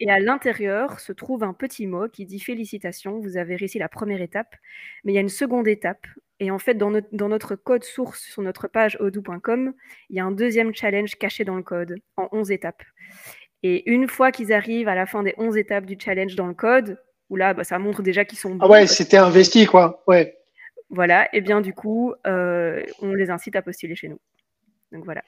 [0.00, 3.88] Et à l'intérieur se trouve un petit mot qui dit félicitations, vous avez réussi la
[3.88, 4.54] première étape.
[5.02, 6.06] Mais il y a une seconde étape.
[6.40, 9.72] Et en fait, dans, dans notre code source sur notre page odoo.com,
[10.10, 12.82] il y a un deuxième challenge caché dans le code en 11 étapes.
[13.62, 16.54] Et une fois qu'ils arrivent à la fin des 11 étapes du challenge dans le
[16.54, 16.98] code,
[17.30, 20.04] où là, bah, ça montre déjà qu'ils sont Ah ouais, c'était investi quoi.
[20.06, 20.36] Ouais.
[20.90, 24.20] Voilà, et bien du coup, euh, on les incite à postuler chez nous.
[24.92, 25.22] Donc voilà.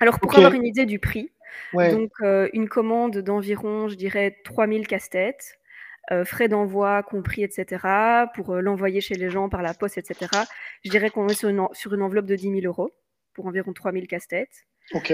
[0.00, 1.30] Alors pour avoir une idée du prix,
[1.74, 5.58] donc euh, une commande d'environ, je dirais, 3000 casse-têtes,
[6.10, 7.86] euh, frais d'envoi compris, etc.,
[8.34, 10.30] pour l'envoyer chez les gens par la poste, etc.,
[10.84, 12.90] je dirais qu'on est sur une, sur une enveloppe de 10 000 euros
[13.34, 14.64] pour environ 3000 casse-têtes.
[14.92, 15.12] Ok.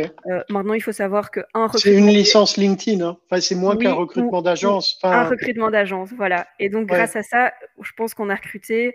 [0.49, 3.19] maintenant, il faut savoir que un C'est une licence LinkedIn, hein.
[3.27, 4.99] enfin, c'est moins qu'un recrutement d'agence.
[5.03, 6.47] Un recrutement d'agence, voilà.
[6.59, 8.95] Et donc, grâce à ça, je pense qu'on a recruté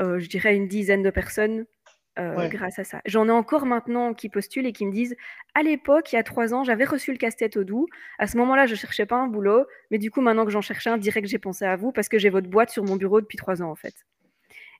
[0.00, 1.66] euh, je dirais, une dizaine de personnes
[2.18, 3.00] euh, grâce à ça.
[3.04, 5.16] J'en ai encore maintenant qui postulent et qui me disent
[5.54, 7.86] à l'époque, il y a trois ans, j'avais reçu le casse-tête au doux.
[8.18, 10.86] À ce moment-là, je cherchais pas un boulot, mais du coup, maintenant que j'en cherche
[10.88, 13.38] un, direct, j'ai pensé à vous parce que j'ai votre boîte sur mon bureau depuis
[13.38, 13.94] trois ans en fait.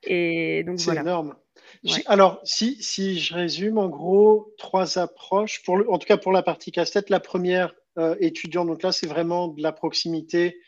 [0.02, 1.36] Et donc C'est énorme.
[2.06, 6.42] Alors, si, si je résume, en gros, trois approches, pour en tout cas pour la
[6.42, 7.08] partie casse-tête.
[7.08, 10.60] La première, euh, étudiant, donc là, c'est vraiment de la proximité,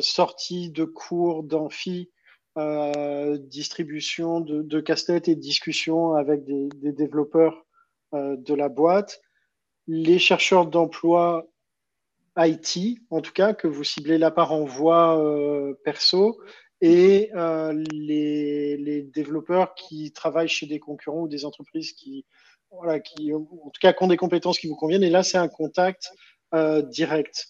[0.00, 2.10] sortie de cours, d'amphi,
[2.58, 7.66] euh, distribution de, casse-tête et discussion avec des, développeurs
[8.14, 9.20] euh, de la boîte,
[9.86, 11.46] les chercheurs d'emploi
[12.38, 16.40] IT, en tout cas, que vous ciblez là par envoi euh, perso,
[16.80, 17.30] et
[17.92, 22.24] les, développeurs qui travaillent chez des concurrents ou des entreprises qui,
[22.70, 25.04] voilà, qui, en tout cas, qui ont des compétences qui vous conviennent.
[25.04, 26.10] Et là, c'est un contact
[26.90, 27.48] direct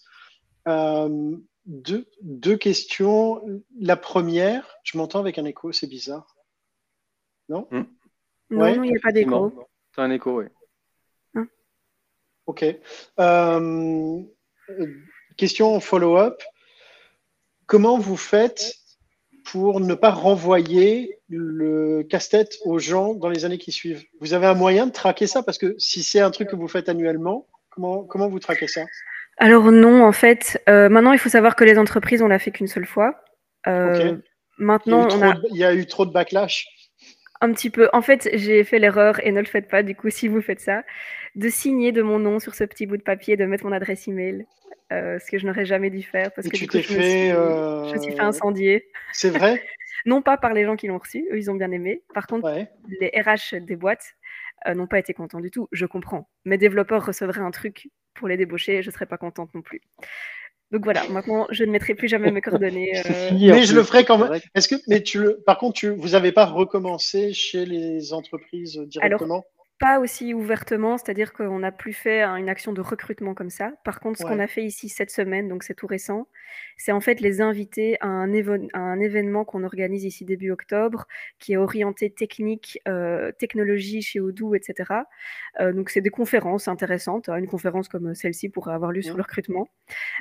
[1.67, 3.41] deux, questions.
[3.79, 6.35] La première, je m'entends avec un écho, c'est bizarre.
[7.49, 7.83] Non hmm.
[8.49, 9.53] Non, il n'y a pas d'écho.
[9.93, 10.45] C'est un écho, oui.
[11.35, 11.47] Hein
[12.45, 12.65] ok.
[13.19, 14.21] Euh,
[15.35, 16.41] question follow-up.
[17.65, 18.75] Comment vous faites
[19.43, 24.05] pour ne pas renvoyer le casse-tête aux gens dans les années qui suivent?
[24.21, 25.43] Vous avez un moyen de traquer ça?
[25.43, 28.85] Parce que si c'est un truc que vous faites annuellement, comment, comment vous traquez ça?
[29.37, 32.51] Alors non, en fait, euh, maintenant il faut savoir que les entreprises, on l'a fait
[32.51, 33.21] qu'une seule fois.
[33.67, 34.17] Euh,
[34.57, 35.07] maintenant,
[35.51, 36.67] il y, a eu trop de backlash.
[37.41, 37.87] Un petit peu.
[37.93, 39.83] En fait, j'ai fait l'erreur et ne le faites pas.
[39.83, 40.83] Du coup, si vous faites ça,
[41.35, 44.07] de signer de mon nom sur ce petit bout de papier, de mettre mon adresse
[44.07, 44.47] email,
[44.91, 48.01] euh, ce que je n'aurais jamais dû faire parce que tu t'es fait, je me
[48.01, 48.87] suis fait incendier.
[49.11, 49.61] C'est vrai?
[50.05, 52.01] non pas par les gens qui l'ont reçu, eux ils ont bien aimé.
[52.13, 52.51] Par contre,
[52.99, 54.15] les RH des boîtes
[54.65, 55.67] n'ont pas été contents du tout.
[55.71, 56.27] Je comprends.
[56.45, 59.81] Mes développeurs recevraient un truc pour les débaucher, je ne serais pas contente non plus.
[60.71, 62.91] Donc voilà, maintenant je ne mettrai plus jamais mes coordonnées.
[62.97, 64.39] Euh, mais je le ferai quand même.
[64.53, 68.77] Est-ce que, mais tu le, par contre, tu, vous n'avez pas recommencé chez les entreprises
[68.77, 69.45] directement?
[69.79, 73.73] Pas aussi ouvertement, c'est-à-dire qu'on n'a plus fait une action de recrutement comme ça.
[73.83, 76.27] Par contre, ce qu'on a fait ici cette semaine, donc c'est tout récent,
[76.77, 78.31] c'est en fait les inviter à un,
[78.73, 81.05] un événement qu'on organise ici début octobre,
[81.37, 84.93] qui est orienté technique, euh, technologie chez Odoo, etc.
[85.59, 89.15] Euh, donc c'est des conférences intéressantes, hein, une conférence comme celle-ci pourrait avoir lieu sur
[89.15, 89.69] le recrutement.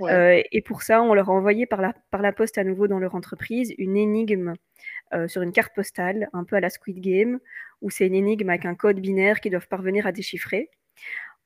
[0.02, 2.88] Euh, et pour ça, on leur a envoyé par la, par la poste à nouveau
[2.88, 4.54] dans leur entreprise une énigme
[5.28, 7.38] sur une carte postale, un peu à la Squid Game,
[7.82, 10.70] où c'est une énigme avec un code binaire qu'ils doivent parvenir à déchiffrer.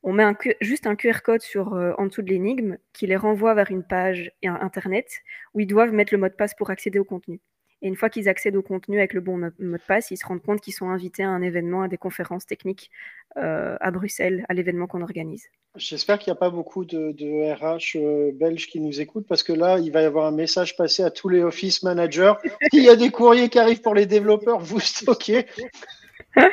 [0.03, 0.23] On met
[0.61, 3.83] juste un QR code sur, euh, en dessous de l'énigme qui les renvoie vers une
[3.83, 5.21] page Internet
[5.53, 7.39] où ils doivent mettre le mot de passe pour accéder au contenu.
[7.81, 10.25] Et une fois qu'ils accèdent au contenu avec le bon mot de passe, ils se
[10.25, 12.91] rendent compte qu'ils sont invités à un événement, à des conférences techniques
[13.37, 15.47] euh, à Bruxelles, à l'événement qu'on organise.
[15.75, 19.53] J'espère qu'il n'y a pas beaucoup de, RH euh, belges qui nous écoutent parce que
[19.53, 22.33] là, il va y avoir un message passé à tous les office managers.
[22.73, 25.45] il y a des courriers qui arrivent pour les développeurs, vous stockez.
[26.35, 26.43] bah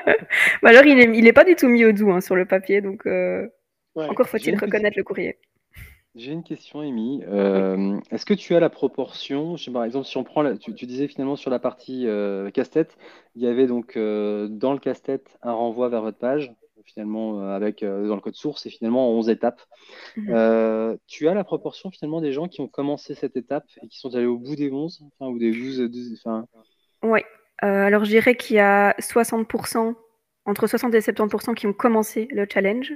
[0.62, 2.80] alors, il n'est il est pas du tout mis au doux hein, sur le papier,
[2.80, 3.46] donc euh,
[3.96, 5.36] encore faut-il reconnaître le courrier.
[6.18, 7.22] J'ai une question, Amy.
[7.28, 10.72] Euh, est-ce que tu as la proportion, je sais, par exemple, si on prend, tu,
[10.72, 12.98] disais finalement sur la partie euh, casse-tête,
[13.36, 16.52] il y avait donc euh, dans le casse-tête un renvoi vers votre page,
[16.84, 19.60] finalement avec dans le code source et finalement 11 étapes.
[20.16, 20.98] Mhm.
[21.06, 24.14] tu as la proportion finalement des gens qui ont commencé cette étape et qui sont
[24.16, 25.88] allés au bout des 11, enfin, ou des 12,
[27.02, 27.20] Oui.
[27.58, 29.94] alors je dirais qu'il y a 60%,
[30.46, 32.94] entre 60 et 70% qui ont commencé le challenge.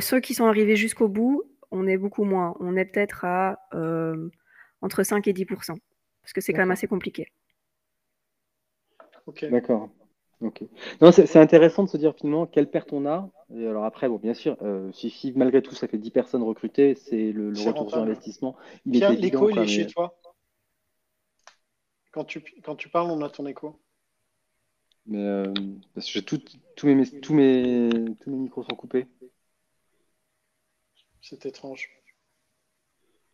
[0.00, 2.54] ceux qui sont arrivés jusqu'au bout, on est beaucoup moins.
[2.60, 4.28] On est peut-être à euh,
[4.80, 5.76] entre 5 et 10%
[6.22, 7.26] parce que c'est quand même assez compliqué.
[9.50, 9.90] D'accord.
[11.00, 13.30] Non, c'est intéressant de se dire finalement quelle perte on a.
[13.54, 16.94] Et alors après, bon, bien sûr, euh, si, malgré tout ça fait 10 personnes recrutées,
[16.96, 18.56] c'est le, retour sur investissement.
[18.86, 20.18] Il l'écho, il est chez toi.
[22.10, 23.78] Quand tu, quand tu parles, on a ton écho.
[25.06, 25.52] Mais euh,
[25.94, 26.40] parce que tous
[26.86, 29.06] mes, tous mes, tous mes micros sont coupés.
[31.22, 31.88] C'est étrange.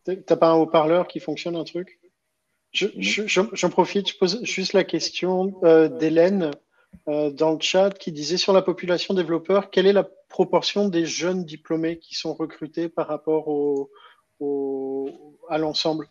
[0.05, 1.99] T'as pas un haut-parleur qui fonctionne, un truc?
[2.73, 6.51] J'en profite, je pose juste la question euh, d'Hélène
[7.09, 11.07] euh, dans le chat qui disait sur la population développeur, quelle est la proportion des
[11.07, 13.91] jeunes diplômés qui sont recrutés par rapport au,
[15.49, 16.09] à l'ensemble?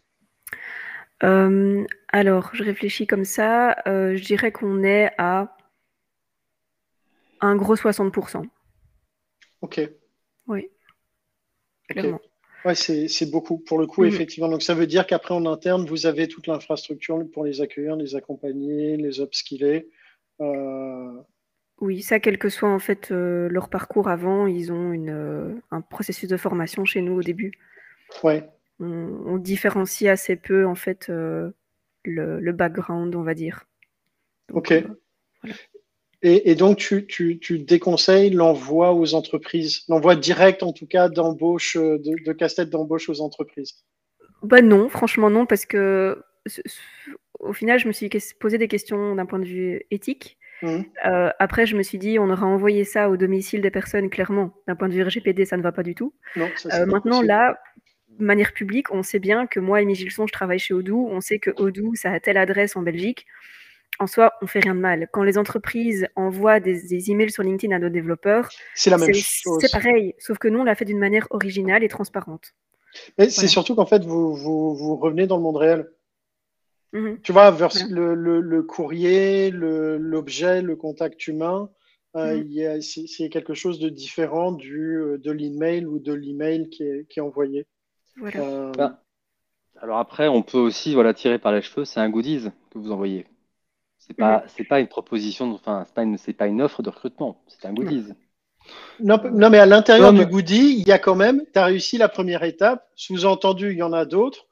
[1.24, 3.76] Euh, Alors, je réfléchis comme ça.
[3.86, 5.56] je dirais qu'on est à
[7.40, 8.46] un gros 60%.
[9.62, 9.82] Ok.
[10.48, 10.70] Oui.
[12.66, 14.08] Ouais, c'est beaucoup pour le coup, mm.
[14.08, 14.50] effectivement.
[14.50, 18.16] Donc ça veut dire qu'après en interne, vous avez toute l'infrastructure pour les accueillir, les
[18.16, 19.90] accompagner, les upskiller.
[20.42, 21.14] Euh...
[21.80, 25.54] Oui, ça, quel que soit en fait euh, leur parcours avant, ils ont une, euh,
[25.70, 27.52] un processus de formation chez nous au début.
[28.24, 28.50] Ouais.
[28.80, 33.66] On, différencie assez peu en fait le, background, on va dire.
[34.54, 34.84] ok.
[36.24, 42.34] Et, donc, tu, déconseilles l'envoi aux entreprises, l'envoi direct en tout cas d'embauche, de, de
[42.34, 43.86] casse-tête d'embauche aux entreprises?
[44.42, 46.18] Bah Non, franchement non, parce que
[47.40, 50.38] au final, je me suis posé des questions d'un point de vue éthique.
[50.62, 50.82] Mmh.
[51.06, 54.54] Euh, après, je me suis dit, on aura envoyé ça au domicile des personnes, clairement.
[54.68, 56.14] D'un point de vue RGPD, ça ne va pas du tout.
[56.38, 57.60] Euh, maintenant, là,
[58.20, 61.08] de manière publique, on sait bien que moi, Amy Gilson, je travaille chez Odoo.
[61.10, 63.28] On sait que Odoo, ça a telle adresse en Belgique
[64.00, 65.08] en soi, on fait rien de mal.
[65.12, 69.58] Quand les entreprises envoient des, emails sur LinkedIn à nos développeurs, c'est la même chose.
[69.62, 72.54] C'est pareil, sauf que nous, on l'a fait d'une manière originale et transparente.
[73.18, 75.90] Mais c'est surtout qu'en fait, vous, vous, revenez dans le monde réel.
[76.94, 77.20] Mhm.
[77.22, 81.70] Tu vois, le, courrier, l'objet, le, contact humain,
[82.16, 82.82] euh, mhm.
[82.82, 87.20] c'est quelque chose de différent du, euh, de l'email ou de l'email qui est, qui
[87.20, 87.68] est envoyé.
[88.18, 88.40] Voilà.
[88.40, 89.04] Euh, bah,
[89.80, 92.92] alors après, on peut aussi voilà, tirer par les cheveux, c'est un goodies que vous
[92.92, 93.28] envoyez.
[94.08, 96.90] C'est pas, c'est pas une proposition, enfin, c'est pas une, c'est pas une offre de
[96.90, 98.14] recrutement, c'est un goodies.
[99.00, 101.98] Non, non, mais à l'intérieur du goodie, il y a quand même, tu as réussi
[101.98, 104.48] la première étape, sous-entendu, il y en a d'autres.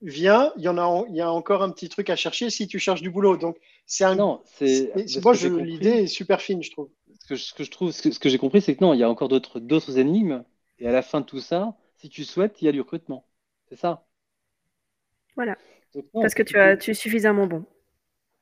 [0.00, 2.66] Viens, il y en a, il y a encore un petit truc à chercher si
[2.66, 3.36] tu cherches du boulot.
[3.36, 4.16] Donc, c'est un.
[4.16, 4.92] Non, c'est.
[5.22, 6.88] Moi, l'idée est super fine, je trouve.
[7.20, 9.04] Ce que, ce que je trouve, ce que, j'ai compris, c'est que non, il y
[9.04, 10.42] a encore d'autres, d'autres énigmes.
[10.80, 13.24] Et à la fin de tout ça, si tu souhaites, il y a du recrutement.
[13.68, 14.04] C'est ça.
[15.36, 15.56] Voilà.
[16.14, 17.64] Parce que tu, as, tu es suffisamment bon.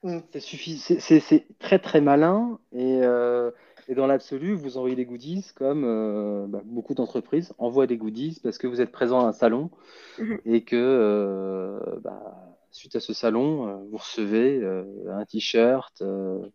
[0.02, 0.18] Mm.
[0.32, 3.50] C'est très très malin euh,
[3.88, 8.40] et, dans l'absolu, vous envoyez des goodies comme euh, bah, beaucoup d'entreprises envoient des goodies
[8.42, 9.70] parce que vous êtes présent à un salon
[10.18, 10.40] mm-hmm.
[10.46, 14.64] et que euh, bah, suite à ce salon, vous recevez
[15.08, 16.02] un t-shirt,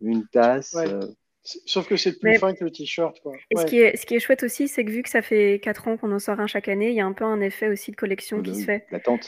[0.00, 0.76] une tasse.
[1.64, 3.16] Sauf que c'est plus fin que le t-shirt.
[3.56, 5.88] ce, qui est, ce qui est chouette aussi, c'est que vu que ça fait 4
[5.88, 7.92] ans qu'on en sort un chaque année, il y a un peu un effet aussi
[7.92, 8.86] de collection qui se fait.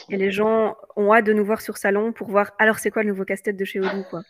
[0.09, 3.03] Et les gens ont hâte de nous voir sur salon pour voir alors c'est quoi
[3.03, 4.03] le nouveau casse-tête de chez Odoo.
[4.09, 4.23] Quoi.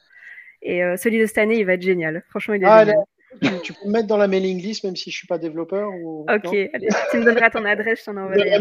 [0.62, 2.24] Et euh, celui de cette année, il va être génial.
[2.30, 3.62] Franchement, il est ah, génial.
[3.64, 5.92] Tu, peux me mettre dans la mailing list même si je ne suis pas développeur
[5.92, 6.22] ou...
[6.24, 8.60] Ok, allez, tu me donneras ton adresse, je t'en enverrai.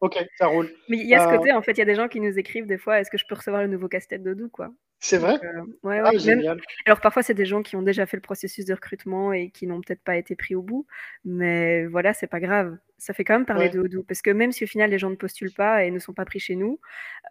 [0.00, 0.70] ok, ça roule.
[0.88, 2.20] Mais il y a ce euh, côté, en fait, il y a des gens qui
[2.20, 4.70] nous écrivent des fois est-ce que je peux recevoir le nouveau casse-tête d'Odoo quoi?
[5.04, 5.36] C'est vrai?
[5.42, 6.54] euh, ouais, ah,
[6.86, 9.66] Alors parfois, c'est des gens qui ont déjà fait le processus de recrutement et qui
[9.66, 10.86] n'ont peut-être pas été pris au bout.
[11.24, 12.78] Mais voilà, c'est pas grave.
[12.98, 14.04] Ça fait quand même parler de Odoo.
[14.04, 16.24] Parce que même si au final, les gens ne postulent pas et ne sont pas
[16.24, 16.78] pris chez nous,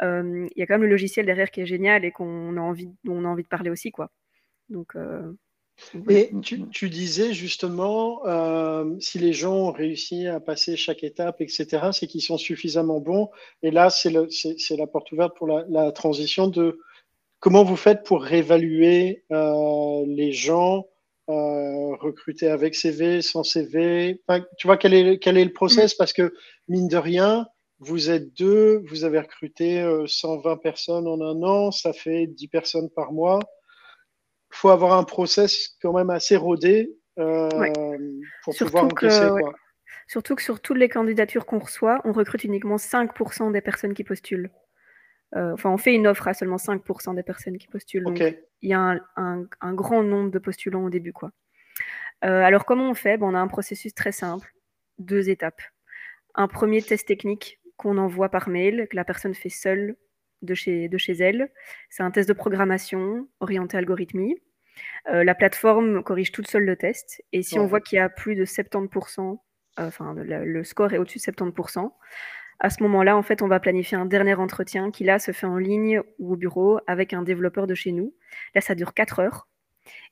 [0.01, 2.59] euh, il y a quand même le logiciel derrière qui est génial et qu'on a
[2.59, 3.89] envie, dont on a envie de parler aussi.
[3.91, 4.11] quoi.
[4.67, 4.97] Donc.
[4.97, 5.31] Euh,
[6.09, 8.21] et tu, disais justement,
[8.99, 13.29] si les gens ont réussi à passer chaque étape, etc., c'est qu'ils sont suffisamment bons.
[13.63, 16.77] Et là, c'est la porte ouverte pour la transition de
[17.41, 20.85] Comment vous faites pour réévaluer euh, les gens
[21.27, 24.21] euh, recrutés avec CV, sans CV
[24.59, 25.95] Tu vois, quel est, quel est le process?
[25.95, 26.35] Parce que,
[26.67, 27.47] mine de rien,
[27.79, 32.47] vous êtes deux, vous avez recruté 120 euh, personnes en un an, ça fait 10
[32.47, 33.39] personnes par mois.
[34.53, 39.29] Il faut avoir un process quand même assez rodé pour pouvoir encaisser.
[40.07, 44.03] Surtout que sur toutes les candidatures qu'on reçoit, on recrute uniquement 5% des personnes qui
[44.03, 44.51] postulent.
[45.35, 48.03] Euh, enfin, on fait une offre à seulement 5% des personnes qui postulent.
[48.03, 51.13] Donc, il y a un, grand nombre de postulants au début.
[51.13, 51.31] Quoi.
[52.23, 53.17] Euh, alors, comment on fait?
[53.21, 54.53] On a un processus très simple,
[54.99, 55.61] deux étapes.
[56.35, 59.95] Un premier test technique qu'on envoie par mail, que la personne fait seule
[60.41, 61.49] de chez, de chez elle.
[61.89, 64.35] C'est un test de programmation orienté algorithmie.
[65.09, 67.23] Euh, la plateforme corrige toute seule le test.
[67.31, 69.39] Et si on voit qu'il y a plus de 70%,
[69.77, 71.91] enfin, le, score est au-dessus de 70%,
[72.61, 75.47] à ce moment-là, en fait, on va planifier un dernier entretien qui, là, se fait
[75.47, 78.13] en ligne ou au bureau avec un développeur de chez nous.
[78.53, 79.47] Là, ça dure 4 heures.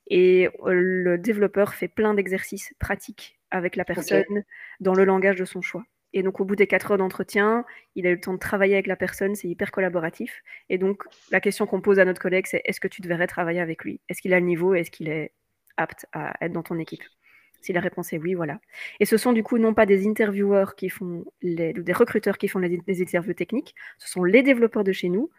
[0.08, 4.44] Et euh, le développeur fait plein d'exercices pratiques avec la personne
[4.80, 5.84] dans le langage de son choix.
[6.12, 8.74] Et donc, au bout des 4 heures d'entretien, il a eu le temps de travailler
[8.74, 10.42] avec la personne, c'est hyper collaboratif.
[10.70, 13.60] Et donc, la question qu'on pose à notre collègue, c'est est-ce que tu devrais travailler
[13.60, 14.02] avec lui?
[14.10, 15.34] Est-ce qu'il a le niveau Est-ce qu'il est
[15.78, 17.04] apte à être dans ton équipe?
[17.62, 18.60] Si la réponse est oui, voilà.
[19.00, 22.38] Et ce sont du coup non pas des intervieweurs qui font les, ou des recruteurs
[22.38, 25.30] qui font les, interviews techniques, ce sont les développeurs de chez nous.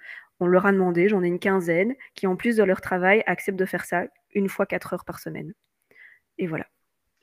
[0.40, 3.58] On leur a demandé, j'en ai une quinzaine, qui en plus de leur travail acceptent
[3.58, 5.52] de faire ça une fois quatre heures par semaine.
[6.38, 6.66] Et voilà.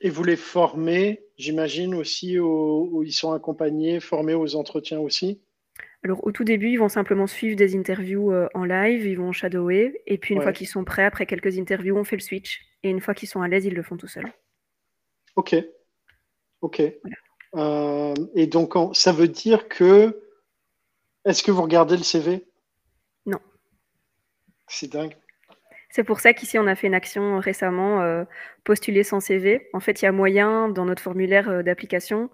[0.00, 5.40] Et vous les formez, j'imagine aussi, où ils sont accompagnés, formés aux entretiens aussi?
[6.04, 9.32] Alors au tout début, ils vont simplement suivre des interviews euh, en live, ils vont
[9.32, 12.60] shadower, et puis une fois qu'ils sont prêts, après quelques interviews, on fait le switch.
[12.84, 14.32] Et une fois qu'ils sont à l'aise, ils le font tout seuls.
[15.38, 15.54] Ok.
[16.62, 16.82] Ok.
[17.54, 20.20] Euh, et donc, ça veut dire que.
[21.24, 22.44] Est-ce que vous regardez le CV
[23.24, 23.38] Non.
[24.66, 25.16] C'est dingue.
[25.90, 28.24] C'est pour ça qu'ici, on a fait une action récemment, euh,
[28.64, 29.68] postuler sans CV.
[29.72, 32.30] En fait, il y a moyen, dans notre formulaire euh, d'application,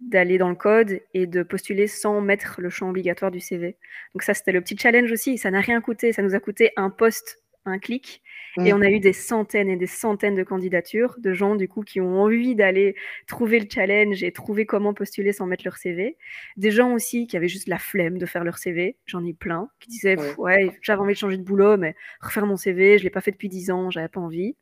[0.00, 3.76] d'aller dans le code et de postuler sans mettre le champ obligatoire du CV.
[4.14, 5.38] Donc ça, c'était le petit challenge aussi.
[5.38, 6.12] Ça n'a rien coûté.
[6.12, 7.38] Ça nous a coûté un poste
[7.68, 8.22] un clic.
[8.58, 8.76] Et mm.
[8.76, 12.00] on a eu des centaines et des centaines de candidatures de gens du coup qui
[12.00, 16.16] ont envie d'aller trouver le challenge et trouver comment postuler sans mettre leur CV.
[16.56, 18.96] Des gens aussi qui avaient juste la flemme de faire leur CV.
[19.06, 22.56] J'en ai plein qui disaient ouais, j'avais envie de changer de boulot, mais refaire mon
[22.56, 24.56] CV, je l'ai pas fait depuis 10 ans, j'avais pas envie.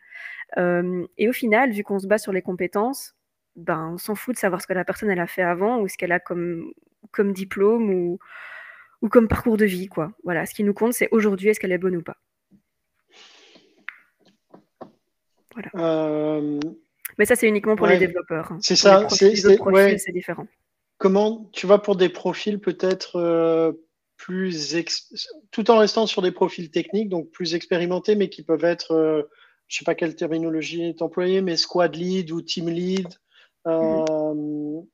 [0.59, 3.15] Euh, et au final, vu qu'on se base sur les compétences,
[3.57, 5.89] ben on s'en fout de savoir ce que la personne elle a fait avant ou
[5.89, 6.73] ce qu'elle a comme
[7.11, 8.19] comme diplôme ou
[9.03, 10.13] ou comme parcours de vie quoi.
[10.25, 12.19] Voilà, ce qui nous compte c'est aujourd'hui est-ce qu'elle est bonne ou pas.
[15.75, 16.61] Euh,
[17.19, 18.53] Mais ça, c'est uniquement pour les développeurs.
[18.53, 18.59] Hein.
[18.61, 19.33] C'est ça, c'est
[20.13, 20.47] différent.
[20.99, 23.73] Comment, tu vois, pour des profils peut-être euh,
[24.17, 24.75] plus.
[25.51, 29.23] tout en restant sur des profils techniques, donc plus expérimentés, mais qui peuvent être, euh,
[29.69, 33.09] je ne sais pas quelle terminologie est employée, mais squad lead ou team lead.
[33.67, 34.87] Mhm.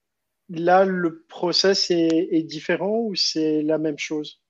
[0.48, 4.42] Là, le process est, est différent ou c'est la même chose?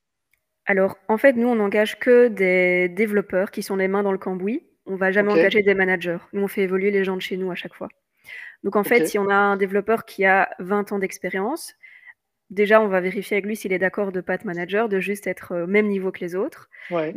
[0.66, 4.18] Alors, en fait, nous, on n'engage que des développeurs qui sont les mains dans le
[4.18, 4.62] cambouis.
[4.86, 6.18] On va jamais engager des managers.
[6.32, 7.88] Nous, on fait évoluer les gens de chez nous à chaque fois.
[8.64, 11.74] Donc, en fait, si on a un développeur qui a 20 ans d'expérience,
[12.50, 15.26] déjà, on va vérifier avec lui s'il est d'accord de pas être manager, de juste
[15.26, 16.68] être au même niveau que les autres.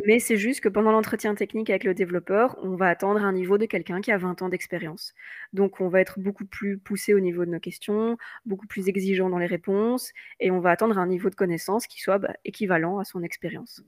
[0.05, 3.57] Mais c'est juste que pendant l'entretien technique avec le développeur, on va attendre un niveau
[3.57, 5.13] de quelqu'un qui a 20 ans d'expérience.
[5.53, 9.29] Donc, on va être beaucoup plus poussé au niveau de nos questions, beaucoup plus exigeant
[9.29, 12.97] dans les réponses, et on va attendre un niveau de connaissance qui soit bah, équivalent
[12.99, 13.83] à son expérience.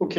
[0.00, 0.18] Ok.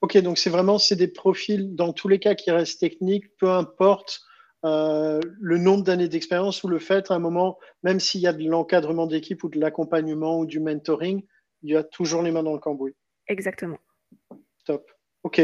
[0.00, 3.50] Ok, donc c'est vraiment c'est des profils dans tous les cas qui restent techniques, peu
[3.50, 4.22] importe
[4.64, 8.32] euh, le nombre d'années d'expérience ou le fait à un moment, même s'il y a
[8.32, 11.22] de l'encadrement d'équipe ou de l'accompagnement ou du mentoring,
[11.62, 12.94] il y a toujours les mains dans le cambouis.
[13.26, 13.78] Exactement.
[14.64, 14.88] Top.
[15.24, 15.40] Ok.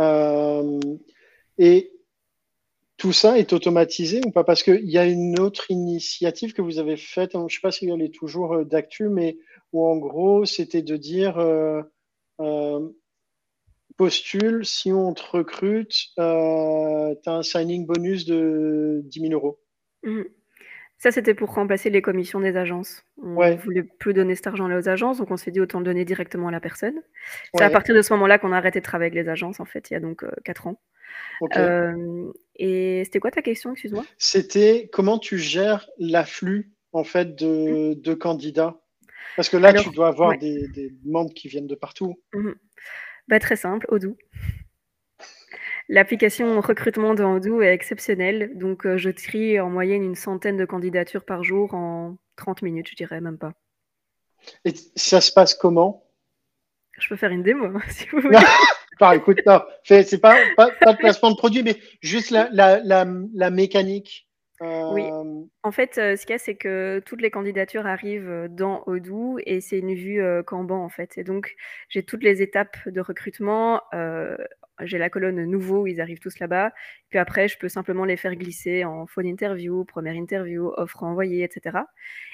[0.00, 0.80] Euh,
[1.58, 1.92] et
[2.96, 4.44] tout ça est automatisé ou pas?
[4.44, 7.70] Parce qu'il y a une autre initiative que vous avez faite, je ne sais pas
[7.70, 9.36] si elle est toujours euh, d'actu, mais
[9.72, 11.38] où en gros, c'était de dire
[13.98, 19.60] postule, si on te recrute, euh, tu as un signing bonus de 10 000 euros.
[20.04, 20.24] Mhm.
[20.96, 23.04] Ça, c'était pour remplacer les commissions des agences.
[23.22, 25.84] On ne voulait plus donner cet argent-là aux agences, donc on s'est dit autant le
[25.84, 27.00] donner directement à la personne.
[27.54, 29.64] C'est à partir de ce moment-là qu'on a arrêté de travailler avec les agences, en
[29.64, 30.80] fait, il y a donc 4 euh, ans.
[31.56, 34.04] Euh, et c'était quoi ta question, excuse-moi?
[34.16, 38.16] C'était comment tu gères l'afflux, en fait, de, mhm.
[38.16, 38.80] candidats?
[39.36, 40.66] Parce que là, tu dois avoir des,
[41.04, 42.20] demandes qui viennent de partout.
[42.34, 42.56] Mhm.
[43.28, 44.16] Bah, très simple, Odoo.
[45.90, 48.52] L'application recrutement de Odoo est exceptionnelle.
[48.54, 52.88] Donc, euh, je trie en moyenne une centaine de candidatures par jour en 30 minutes,
[52.90, 53.52] je dirais même pas.
[54.64, 56.04] Et ça se passe comment?
[56.98, 58.38] Je peux faire une démo, hein, si vous voulez.
[58.98, 62.80] Bah, écoute, non, c'est pas, pas, pas, de placement de produit, mais juste la, la,
[62.82, 64.27] la mécanique.
[64.90, 65.14] Oui.
[65.62, 69.60] En fait, ce qu'il y a, c'est que toutes les candidatures arrivent dans Odoo et
[69.60, 71.18] c'est une vue Kanban en fait.
[71.18, 71.56] Et donc,
[71.88, 73.82] j'ai toutes les étapes de recrutement
[74.82, 76.72] j'ai la colonne nouveau, ils arrivent tous là-bas.
[77.10, 81.44] Puis après, je peux simplement les faire glisser en phone interview, première interview, offre envoyée,
[81.44, 81.78] etc.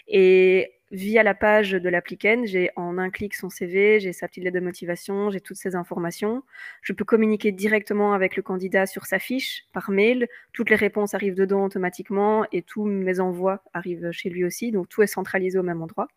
[0.09, 4.45] Et via la page de l'applicaine, j'ai en un clic son CV, j'ai sa petite
[4.45, 6.43] lettre de motivation, j'ai toutes ces informations.
[6.83, 10.29] Je peux communiquer directement avec le candidat sur sa fiche par mail.
[10.53, 14.71] Toutes les réponses arrivent dedans automatiquement et tous mes envois arrivent chez lui aussi.
[14.73, 16.09] Donc tout est centralisé au même endroit.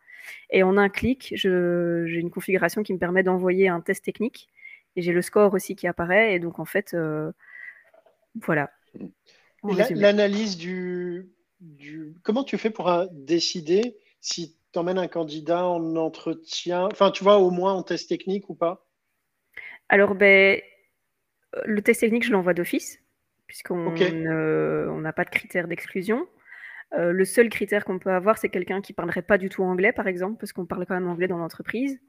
[0.49, 4.49] Et en un clic, j'ai une configuration qui me permet d'envoyer un test technique
[4.97, 6.33] et j'ai le score aussi qui apparaît.
[6.33, 7.31] Et donc, en fait, euh,
[8.41, 8.71] voilà.
[9.63, 11.29] L'analyse du,
[12.23, 17.23] Comment tu fais pour euh, décider si tu emmènes un candidat en entretien, enfin, tu
[17.23, 18.87] vois, au moins en test technique ou pas?
[19.87, 20.59] Alors, ben,
[21.55, 22.99] euh, le test technique, je l'envoie d'office,
[23.45, 26.27] puisqu'on n'a pas de critères d'exclusion.
[26.91, 30.07] le seul critère qu'on peut avoir, c'est quelqu'un qui parlerait pas du tout anglais, par
[30.07, 31.99] exemple, parce qu'on parle quand même anglais dans l'entreprise.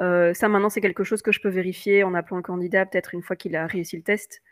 [0.00, 3.14] Euh, ça, maintenant, c'est quelque chose que je peux vérifier en appelant le candidat, peut-être
[3.14, 4.42] une fois qu'il a réussi le test.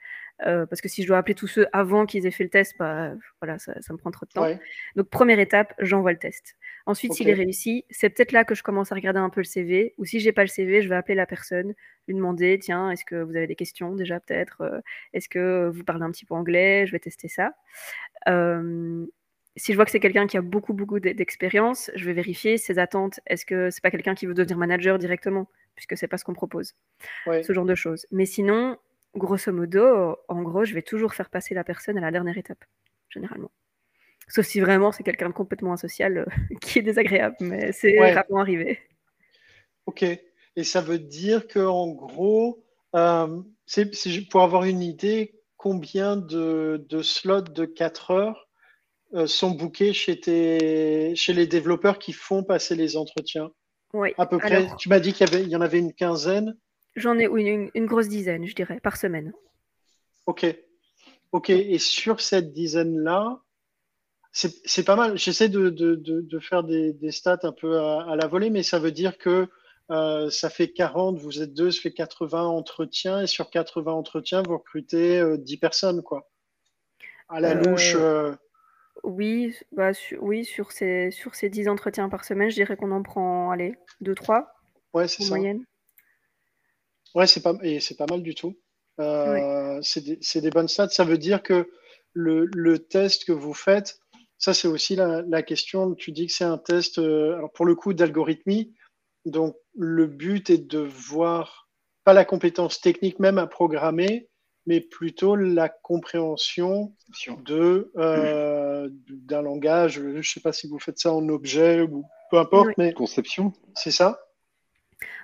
[0.44, 2.74] Euh, parce que si je dois appeler tous ceux avant qu'ils aient fait le test,
[2.78, 4.58] bah, voilà, ça, me prend trop de temps.
[4.96, 6.56] Donc, première étape, j'envoie le test.
[6.86, 9.44] Ensuite, s'il est réussi, c'est peut-être là que je commence à regarder un peu le
[9.44, 9.94] CV.
[9.96, 11.74] Ou si j'ai pas le CV, je vais appeler la personne,
[12.08, 14.80] lui demander tiens, est-ce que vous avez des questions déjà, peut-être euh,
[15.12, 17.54] Est-ce que vous parlez un petit peu anglais Je vais tester ça
[19.56, 22.78] si je vois que c'est quelqu'un qui a beaucoup, beaucoup d'expérience, je vais vérifier ses
[22.78, 23.20] attentes.
[23.26, 26.34] Est-ce que c'est pas quelqu'un qui veut devenir manager directement, puisque c'est pas ce qu'on
[26.34, 26.74] propose?
[27.26, 28.06] Ce genre de choses.
[28.10, 28.76] Mais sinon,
[29.14, 32.64] grosso modo, en gros, je vais toujours faire passer la personne à la dernière étape,
[33.10, 33.52] généralement.
[34.26, 36.24] Sauf si vraiment c'est quelqu'un de complètement asocial euh,
[36.60, 38.80] qui est désagréable, mais c'est rarement arrivé.
[39.86, 40.02] Ok.
[40.56, 42.64] Et ça veut dire que en gros,
[42.96, 43.90] euh, c'est
[44.30, 48.43] pour avoir une idée, combien de, de slots de 4 heures
[49.26, 53.50] sont bookés chez, tes, chez les développeurs qui font passer les entretiens
[53.92, 54.12] Oui.
[54.18, 54.68] À peu près.
[54.78, 56.56] tu m'as dit qu'il y, y en avait une quinzaine
[56.96, 59.32] J'en ai une, une, grosse dizaine, je dirais, par semaine.
[60.26, 60.46] Ok.
[61.32, 61.50] Ok.
[61.50, 63.40] Et sur cette dizaine-là,
[64.32, 65.18] c'est pas mal.
[65.18, 68.78] J'essaie de, de, de, faire des, des, stats un peu à, la volée, mais ça
[68.78, 69.48] veut dire que
[69.90, 74.42] euh, ça fait 40, vous êtes deux, ça fait 80 entretiens, et sur 80 entretiens,
[74.42, 76.30] vous recrutez 10 euh, personnes, quoi.
[77.28, 77.96] À la louche.
[79.04, 83.02] Oui, bah, oui sur, ces, sur ces 10 entretiens par semaine, je dirais qu'on en
[83.02, 84.46] prend, allez, 2-3
[84.94, 85.36] ouais, c'est ça.
[85.36, 85.64] moyenne.
[87.14, 88.56] Ouais, c'est pas, et c'est pas mal du tout.
[89.00, 90.88] Euh, c'est des, des, bonnes stats.
[90.88, 91.70] Ça veut dire que
[92.12, 93.98] le, le test que vous faites,
[94.38, 95.94] ça c'est aussi la, la, question.
[95.94, 98.74] Tu dis que c'est un test, euh, alors pour le coup, d'algorithmie.
[99.24, 101.68] Donc le but est de voir,
[102.04, 104.28] pas la compétence technique même à programmer,
[104.66, 106.92] mais plutôt la compréhension
[107.44, 109.94] de euh, d'un langage.
[109.94, 113.52] Je ne sais pas si vous faites ça en objet ou peu importe, mais conception.
[113.74, 114.20] C'est ça.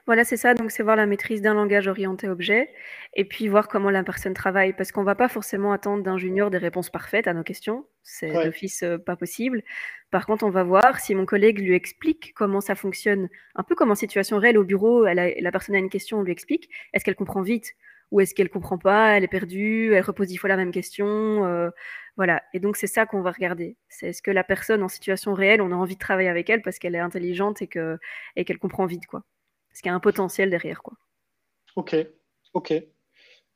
[0.07, 0.55] Voilà, c'est ça.
[0.55, 2.71] Donc, c'est voir la maîtrise d'un langage orienté objet
[3.15, 4.73] et puis voir comment la personne travaille.
[4.73, 7.87] Parce qu'on ne va pas forcément attendre d'un junior des réponses parfaites à nos questions.
[8.03, 9.63] C'est d'office euh, pas possible.
[10.11, 13.75] Par contre, on va voir si mon collègue lui explique comment ça fonctionne, un peu
[13.75, 15.05] comme en situation réelle au bureau.
[15.05, 16.69] la personne a une question, on lui explique.
[16.93, 17.75] Est-ce qu'elle comprend vite?
[18.11, 21.45] Ou est-ce qu'elle comprend pas, elle est perdue, elle repose dix fois la même question,
[21.45, 21.71] euh,
[22.17, 22.43] voilà.
[22.53, 23.77] Et donc c'est ça qu'on va regarder.
[23.89, 26.63] C'est est-ce que la personne en situation réelle, on a envie de travailler avec elle
[26.63, 27.99] parce qu'elle est intelligente et que
[28.37, 29.23] et qu'elle comprend vite quoi.
[29.71, 30.95] Parce qu'il y a un potentiel derrière quoi.
[31.77, 31.97] Ok,
[32.53, 32.75] ok.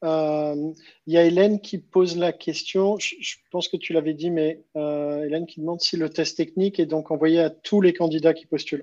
[0.05, 0.72] Euh,
[1.07, 4.62] il y a Hélène qui pose la question, je, pense que tu l'avais dit, mais
[4.76, 8.34] euh, Hélène qui demande si le test technique est donc envoyé à tous les candidats
[8.34, 8.82] qui postulent.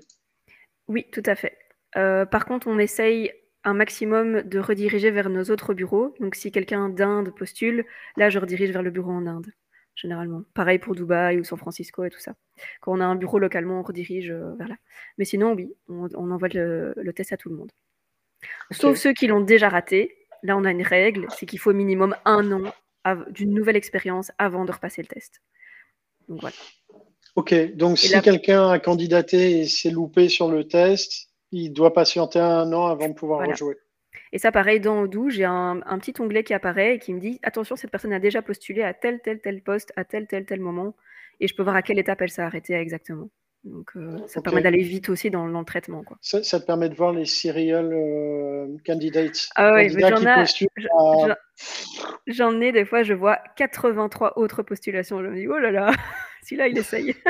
[0.88, 1.56] Oui, tout à fait.
[1.94, 3.30] par contre, on essaye
[3.64, 6.14] un maximum de rediriger vers nos autres bureaux.
[6.20, 7.84] Donc si quelqu'un d'Inde postule,
[8.16, 9.52] là je redirige vers le bureau en Inde,
[9.94, 10.42] généralement.
[10.54, 12.34] Pareil pour Dubaï ou San Francisco et tout ça.
[12.80, 14.76] Quand on a un bureau localement, on redirige euh, vers là.
[15.18, 17.70] Mais sinon, oui, on, envoie le, test à tout le monde.
[18.70, 20.16] Sauf ceux qui l'ont déjà raté.
[20.42, 22.72] Là, on a une règle, c'est qu'il faut minimum un an
[23.30, 25.40] d'une nouvelle expérience avant de repasser le test.
[26.28, 26.56] Donc voilà.
[27.34, 32.40] Ok, donc si quelqu'un a candidaté et s'est loupé sur le test, il doit patienter
[32.40, 33.76] un an avant de pouvoir rejouer.
[34.32, 37.38] Et ça, pareil, dans Odoo, j'ai un, petit onglet qui apparaît et qui me dit
[37.42, 40.60] attention, cette personne a déjà postulé à tel, tel, tel poste, à tel, tel, tel
[40.60, 40.94] moment.
[41.40, 43.28] Et je peux voir à quelle étape elle s'est arrêtée exactement.
[43.64, 46.02] Donc, euh, ça permet d'aller vite aussi dans, le traitement.
[46.02, 46.16] Quoi.
[46.20, 49.48] Ça, te permet de voir les serial euh, candidates.
[49.54, 49.88] Ah oui,
[52.26, 55.22] j'en ai des fois, je vois 83 autres postulations.
[55.22, 55.92] Je me dis, oh là là,
[56.42, 57.14] celui-là, il essaye.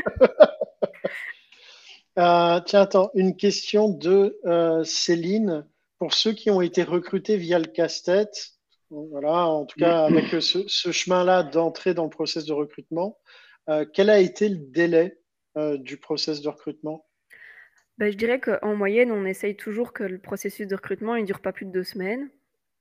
[2.19, 5.67] Euh, tiens, attends, une question de euh, Céline.
[5.99, 8.51] Pour ceux qui ont été recrutés via le casse-tête,
[8.91, 13.19] voilà, en tout cas avec ce, chemin-là d'entrée dans le process de recrutement,
[13.69, 15.19] euh, quel a été le délai
[15.57, 17.07] du process de recrutement?
[17.99, 21.41] Bah, Je dirais qu'en moyenne, on essaye toujours que le processus de recrutement ne dure
[21.41, 22.31] pas plus de deux semaines.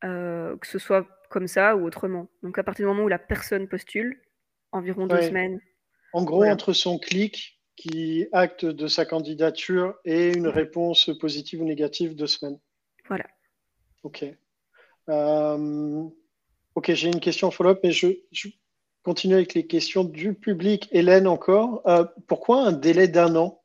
[0.02, 2.28] que ce soit comme ça ou autrement.
[2.44, 4.22] Donc à partir du moment où la personne postule,
[4.72, 5.60] environ deux semaines.
[6.14, 11.66] En gros, entre son clic qui acte de sa candidature et une réponse positive ou
[11.66, 12.60] négative deux semaines.
[13.08, 13.26] Voilà.
[14.04, 14.26] Ok.
[15.10, 16.04] Euh,
[16.76, 18.08] ok, j'ai une question follow-up, mais je,
[19.04, 20.88] continue avec les questions du public.
[20.92, 21.82] Hélène, encore.
[21.88, 23.62] Euh, pourquoi un délai d'un an?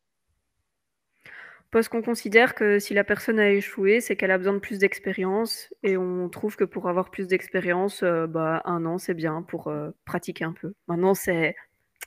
[1.71, 4.79] Parce qu'on considère que si la personne a échoué, c'est qu'elle a besoin de plus
[4.79, 5.69] d'expérience.
[5.83, 9.71] Et on trouve que pour avoir plus d'expérience, euh, bah, un an, c'est bien pour
[10.07, 10.73] pratiquer un peu.
[10.89, 11.55] Maintenant, c'est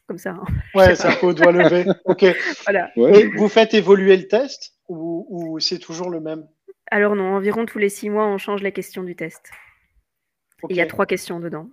[0.07, 0.31] comme ça.
[0.31, 0.45] Hein.
[0.75, 1.85] Ouais, ça au doigt levé.
[2.05, 2.25] Ok.
[2.65, 2.91] voilà.
[2.95, 6.47] vous faites évoluer le test ou, c'est toujours le même?
[6.91, 9.51] Alors non, environ tous les six mois, on change les questions du test.
[10.69, 11.69] Il y a trois questions dedans.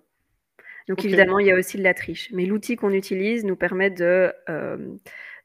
[0.88, 2.30] Donc évidemment, il y a aussi de la triche.
[2.32, 4.76] Mais l'outil qu'on utilise nous permet de, euh,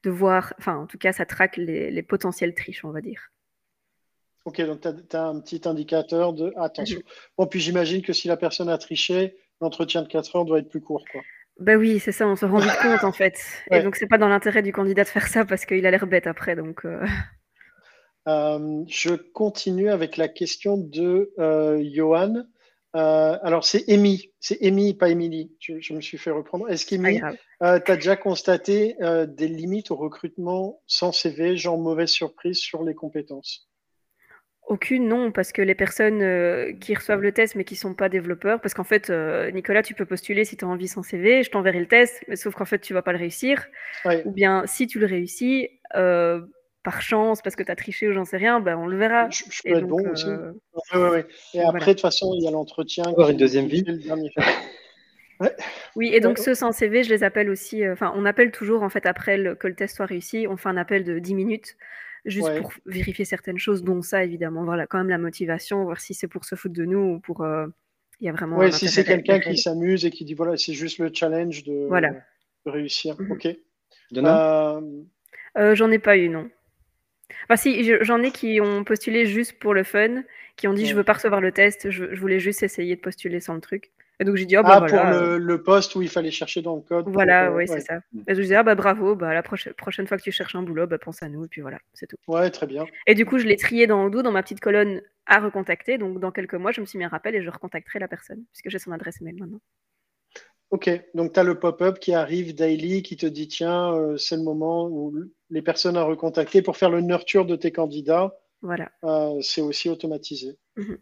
[0.04, 3.32] de voir, enfin en tout cas, ça traque les, les potentielles triches, on va dire.
[4.46, 7.00] Ok, donc tu as, un petit indicateur de attention.
[7.38, 10.70] Bon, puis j'imagine que si la personne a triché, l'entretien de 4 heures doit être
[10.70, 11.06] plus court.
[11.12, 11.22] Quoi.
[11.60, 13.40] Bah oui, c'est ça, on se rend vite compte en fait.
[13.72, 16.08] Et donc c'est pas dans l'intérêt du candidat de faire ça parce qu'il a l'air
[16.08, 16.56] bête après.
[16.56, 17.06] Donc, euh.
[18.28, 22.46] Euh, je continue avec la question de euh, Johan.
[22.94, 25.56] alors c'est Amy, c'est Amy, pas Émilie.
[25.60, 26.70] Je, me suis fait reprendre.
[26.70, 27.26] Est-ce qu'Amy, tu
[27.62, 28.96] as déjà constaté
[29.28, 33.71] des limites au recrutement sans CV, genre mauvaise surprise sur les compétences?
[34.68, 37.94] Aucune, non, parce que les personnes euh, qui reçoivent le test mais qui ne sont
[37.94, 41.04] pas développeurs, parce qu'en fait, euh, Nicolas, tu peux postuler si tu as envie sans
[41.04, 43.68] CV, je t'enverrai le test, mais sauf qu'en fait, tu vas pas le réussir.
[44.26, 46.42] Ou bien, si tu le réussis, euh,
[46.84, 49.30] par chance, parce que tu as triché ou j'en sais rien, ben, on le verra.
[49.30, 50.28] Je, peux être bon aussi.
[51.54, 53.04] Et après, de toute façon, il y a l'entretien.
[53.04, 53.84] Avoir une deuxième vie.
[55.96, 57.88] Oui, et donc ceux sans CV, je les appelle aussi.
[57.90, 60.78] Enfin, on appelle toujours en fait après que le test soit réussi, on fait un
[60.78, 61.76] appel de 10 minutes
[62.26, 64.64] juste pour vérifier certaines choses, dont ça, évidemment.
[64.64, 67.42] Voilà, quand même la motivation, voir si c'est pour se foutre de nous ou pour.
[67.42, 67.68] Euh,
[68.20, 68.58] il y a vraiment.
[68.58, 71.88] Oui, si c'est quelqu'un qui s'amuse et qui dit voilà, c'est juste le challenge de,
[71.88, 72.14] voilà.
[72.66, 73.20] réussir.
[73.20, 73.32] Mhm.
[73.32, 73.48] Ok.
[74.18, 74.82] Euh,
[75.58, 76.50] euh, j'en ai pas eu, non.
[77.46, 80.24] Enfin, si, j'en ai qui ont postulé juste pour le fun,
[80.58, 83.02] qui ont dit je veux pas recevoir le test, je, je voulais juste essayer de
[83.02, 83.92] postuler sans le truc.
[84.22, 86.76] Et donc j'ai dit, oh, bah, ah, pour le, poste où il fallait chercher dans
[86.76, 87.06] le code.
[87.08, 88.02] Voilà, oui, c'est ça.
[88.28, 90.62] Et je disais, ah bah bravo, bah, la prochaine, prochaine fois que tu cherches un
[90.62, 92.18] boulot, bah, pense à nous, et puis voilà, c'est tout.
[92.28, 92.86] Ouais, très bien.
[93.08, 95.98] Et du coup, je l'ai trié dans Odoo, dans ma petite colonne à recontacter.
[95.98, 98.44] Donc dans quelques mois, je me suis mis un rappel et je recontacterai la personne,
[98.54, 99.60] puisque j'ai son adresse mail maintenant.
[100.70, 104.38] Ok, donc tu as le pop-up qui arrive daily, qui te dit, tiens, euh, c'est
[104.38, 105.16] le moment où
[105.50, 108.38] les personnes à recontacter pour faire le nurture de tes candidats.
[108.62, 108.92] Voilà.
[109.04, 110.60] Euh, c'est aussi automatisé.
[110.76, 111.00] Mhm.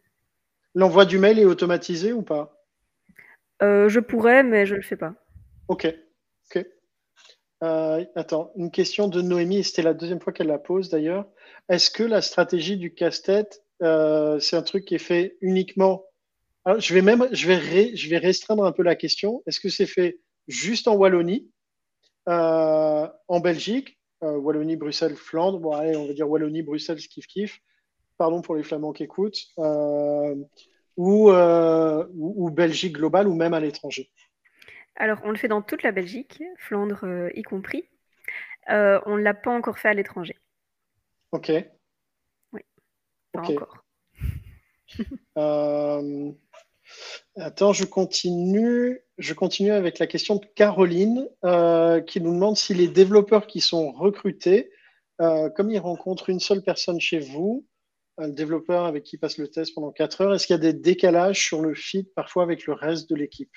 [0.73, 2.58] L'envoi du mail est automatisé ou pas?
[3.61, 5.13] Euh, je pourrais, mais je ne le fais pas.
[5.67, 5.93] Ok.
[7.61, 11.27] Euh, attends, une question de Noémie, c'était la deuxième fois qu'elle la pose d'ailleurs.
[11.67, 16.05] Est-ce que la stratégie du casse-tête, euh, c'est un truc qui est fait uniquement?
[16.77, 19.41] je vais même, je vais, je vais restreindre un peu la question.
[19.45, 21.49] Est-ce que c'est fait juste en Wallonie,
[22.27, 27.59] en Belgique, Wallonie, Bruxelles, Flandre, bon on va dire Wallonie, Bruxelles, kiff kiff.
[28.17, 29.47] Pardon pour les Flamands qui écoutent
[30.99, 34.11] euh, ou, ou, Belgique globale ou même à l'étranger
[34.95, 37.85] Alors, on le fait dans toute la Belgique, Flandre euh, y compris.
[38.69, 40.37] Euh, on ne l'a pas encore fait à l'étranger.
[41.31, 41.51] Ok.
[42.51, 42.61] Oui,
[43.31, 43.85] pas encore.
[47.35, 48.99] Attends, je continue.
[49.17, 51.29] Je continue avec la question de Caroline
[52.07, 54.71] qui nous demande si les développeurs qui sont recrutés,
[55.17, 57.65] comme ils rencontrent une seule personne chez vous,
[58.27, 60.73] le développeur avec qui passe le test pendant 4 heures, est-ce qu'il y a des
[60.73, 63.51] décalages sur le fit parfois avec le reste de l'équipe?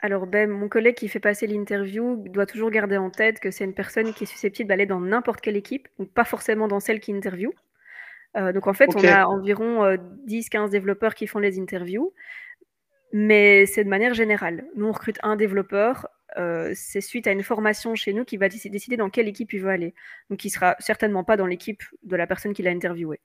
[0.00, 3.64] Alors, ben, mon collègue qui fait passer l'interview doit toujours garder en tête que c'est
[3.64, 7.00] une personne qui est susceptible d'aller dans n'importe quelle équipe, donc pas forcément dans celle
[7.00, 7.52] qui interview.
[8.36, 12.12] Euh, donc, en fait, on a environ 10-15 euh, développeurs qui font les interviews,
[13.12, 14.66] mais c'est de manière générale.
[14.74, 16.08] Nous, on recrute un développeur,
[16.38, 19.60] euh, c'est suite à une formation chez nous qui va décider dans quelle équipe il
[19.60, 19.94] veut aller.
[20.30, 23.20] Donc, il sera certainement pas dans l'équipe de la personne qu'il a interviewé.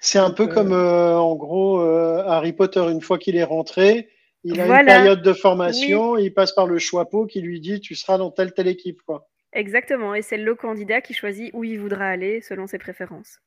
[0.00, 4.10] C'est un peu comme, euh, en gros, euh, Harry Potter, une fois qu'il est rentré,
[4.44, 7.94] il a une période de formation, il passe par le choix-pot qui lui dit tu
[7.94, 9.02] seras dans telle telle équipe.
[9.02, 9.28] Quoi.
[9.52, 13.38] Exactement, et c'est le candidat qui choisit où il voudra aller selon ses préférences.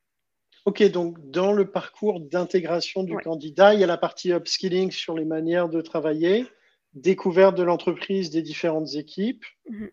[0.66, 5.16] Ok, donc dans le parcours d'intégration du candidat, il y a la partie upskilling sur
[5.16, 6.46] les manières de travailler
[6.94, 9.46] découverte de l'entreprise des différentes équipes.
[9.70, 9.90] Mhm.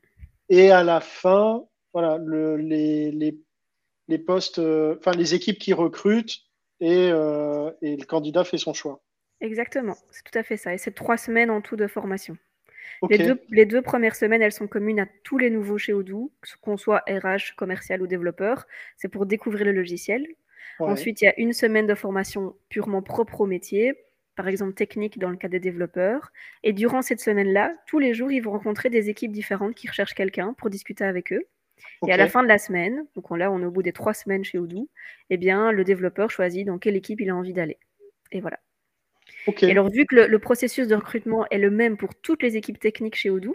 [0.48, 3.38] Et à la fin, voilà, le, les, les,
[4.09, 6.40] les, postes, euh, enfin les équipes qui recrutent
[6.80, 9.03] et, euh, et, le candidat fait son choix.
[9.40, 10.74] Exactement, c'est tout à fait ça.
[10.74, 12.36] Et c'est trois semaines en tout de formation.
[13.09, 16.32] Les, deux, les, deux, premières semaines, elles sont communes à tous les nouveaux chez Odoo,
[16.61, 18.66] qu'on soit RH, commercial ou développeur.
[18.98, 20.26] C'est pour découvrir le logiciel.
[20.80, 23.94] Ensuite, il y a une semaine de formation purement propre au métier,
[24.37, 26.31] par exemple technique dans le cas des développeurs.
[26.62, 30.14] Et durant cette semaine-là, tous les jours, ils vont rencontrer des équipes différentes qui recherchent
[30.14, 31.45] quelqu'un pour discuter avec eux.
[32.07, 34.14] Et à la fin de la semaine, donc là on est au bout des trois
[34.14, 34.89] semaines chez Odoo,
[35.31, 37.78] eh bien le développeur choisit dans quelle équipe il a envie d'aller.
[38.33, 38.59] Et voilà.
[39.62, 42.78] Et alors vu que le, processus de recrutement est le même pour toutes les équipes
[42.78, 43.55] techniques chez Odoo,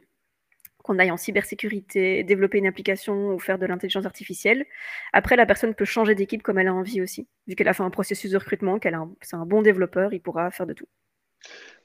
[0.85, 4.65] qu'on aille en cybersécurité, développer une application ou faire de l'intelligence artificielle.
[5.13, 7.27] Après, la personne peut changer d'équipe comme elle a envie aussi.
[7.47, 10.51] Vu qu'elle a fait un processus de recrutement, qu'elle c'est un bon développeur, il pourra
[10.51, 10.85] faire de tout.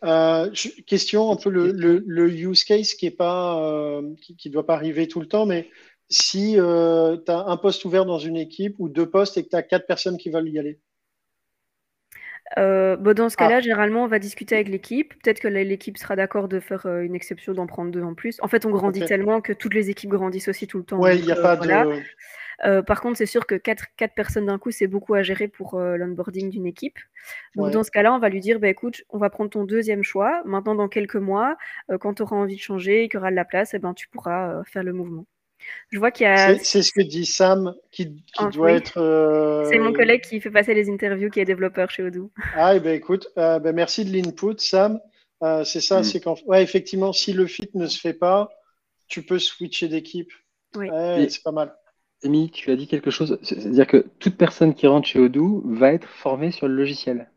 [0.05, 0.51] Euh,
[0.87, 5.27] question un peu le, use case qui ne euh, qui, doit pas arriver tout le
[5.27, 5.71] temps, mais
[6.11, 9.49] si euh, tu as un poste ouvert dans une équipe ou deux postes et que
[9.49, 10.79] tu as quatre personnes qui veulent y aller
[12.59, 13.61] euh, dans ce cas-là, ah.
[13.61, 15.15] généralement, on va discuter avec l'équipe.
[15.23, 18.39] Peut-être que l'équipe sera d'accord de faire euh, une exception, d'en prendre deux en plus.
[18.43, 21.01] En fait, on grandit tellement que toutes les équipes grandissent aussi tout le temps.
[21.01, 22.83] Oui, il n'y a pas de.
[22.83, 25.79] par contre, c'est sûr que quatre, quatre personnes d'un coup, c'est beaucoup à gérer pour
[25.79, 26.99] l'onboarding d'une équipe.
[27.55, 30.03] Donc, dans ce cas-là, on va lui dire bah, écoute, on va prendre ton deuxième
[30.03, 30.43] choix.
[30.45, 31.57] Maintenant, dans quelques mois,
[32.01, 33.95] quand tu auras envie de changer et qu'il y aura de la place, eh ben,
[33.95, 35.27] tu pourras faire le mouvement.
[35.91, 36.59] Je vois qu'il y a.
[36.59, 38.99] C'est ce que dit Sam, qui, qui doit être.
[38.99, 42.31] Euh, c'est mon collègue qui fait passer les interviews, qui est développeur chez Odoo.
[42.55, 45.01] Ah, et eh ben écoute, euh, ben, merci de l'input, Sam.
[45.43, 46.05] Euh, c'est ça, mm.
[46.05, 46.37] c'est quand.
[46.47, 48.51] Ouais, effectivement, si le fit ne se fait pas,
[49.09, 50.31] tu peux switcher d'équipe.
[50.77, 50.89] Oui.
[51.29, 51.75] c'est pas mal.
[52.23, 55.93] Amy, tu as dit quelque chose, c'est-à-dire que toute personne qui rentre chez Odoo va
[55.93, 57.31] être formée sur le logiciel.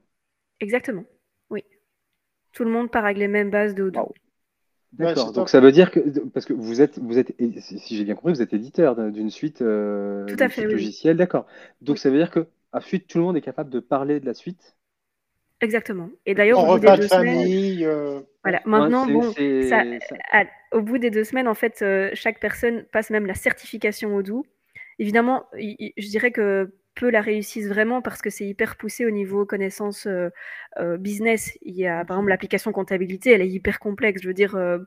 [0.59, 1.05] Exactement,
[1.49, 1.63] oui.
[2.51, 4.13] Tout le monde part avec les mêmes bases de Odoo.
[4.93, 5.31] D'accord.
[5.31, 8.33] donc ça veut dire que parce que vous êtes vous êtes si j'ai bien compris
[8.33, 11.47] vous êtes éditeur d'une suite, euh, tout à fait, logicielle, d'accord.
[11.81, 14.25] Donc ça veut dire que à suite tout le monde est capable de parler de
[14.25, 14.75] la suite?
[15.61, 16.09] Exactement.
[16.25, 18.61] Et d'ailleurs au bout des deux semaines, euh, voilà.
[18.65, 19.33] Maintenant bon,
[20.71, 24.21] au bout des deux semaines en fait euh, chaque personne passe même la certification au
[24.21, 24.45] doux.
[24.99, 29.45] Évidemment, je dirais que peu la réussissent vraiment parce que c'est hyper poussé au niveau
[29.45, 30.29] connaissance euh,
[30.79, 31.57] euh, business.
[31.61, 34.21] Il y a par exemple l'application comptabilité, elle est hyper complexe.
[34.21, 34.79] Je veux dire, euh,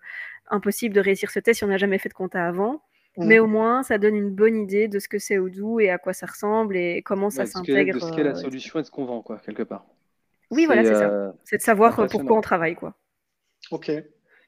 [0.49, 2.83] impossible de réussir ce test si on n'a jamais fait de compta avant.
[3.17, 3.27] Mmh.
[3.27, 5.99] Mais au moins, ça donne une bonne idée de ce que c'est Odoo et à
[5.99, 7.95] quoi ça ressemble et comment ça s'intègre.
[7.95, 9.87] De ce qu'est la solution et de ce qu'on vend, quoi, quelque part.
[10.51, 11.35] Oui, voilà, c'est ça.
[11.45, 12.95] C'est de savoir pourquoi on travaille, quoi.
[13.71, 13.91] Ok.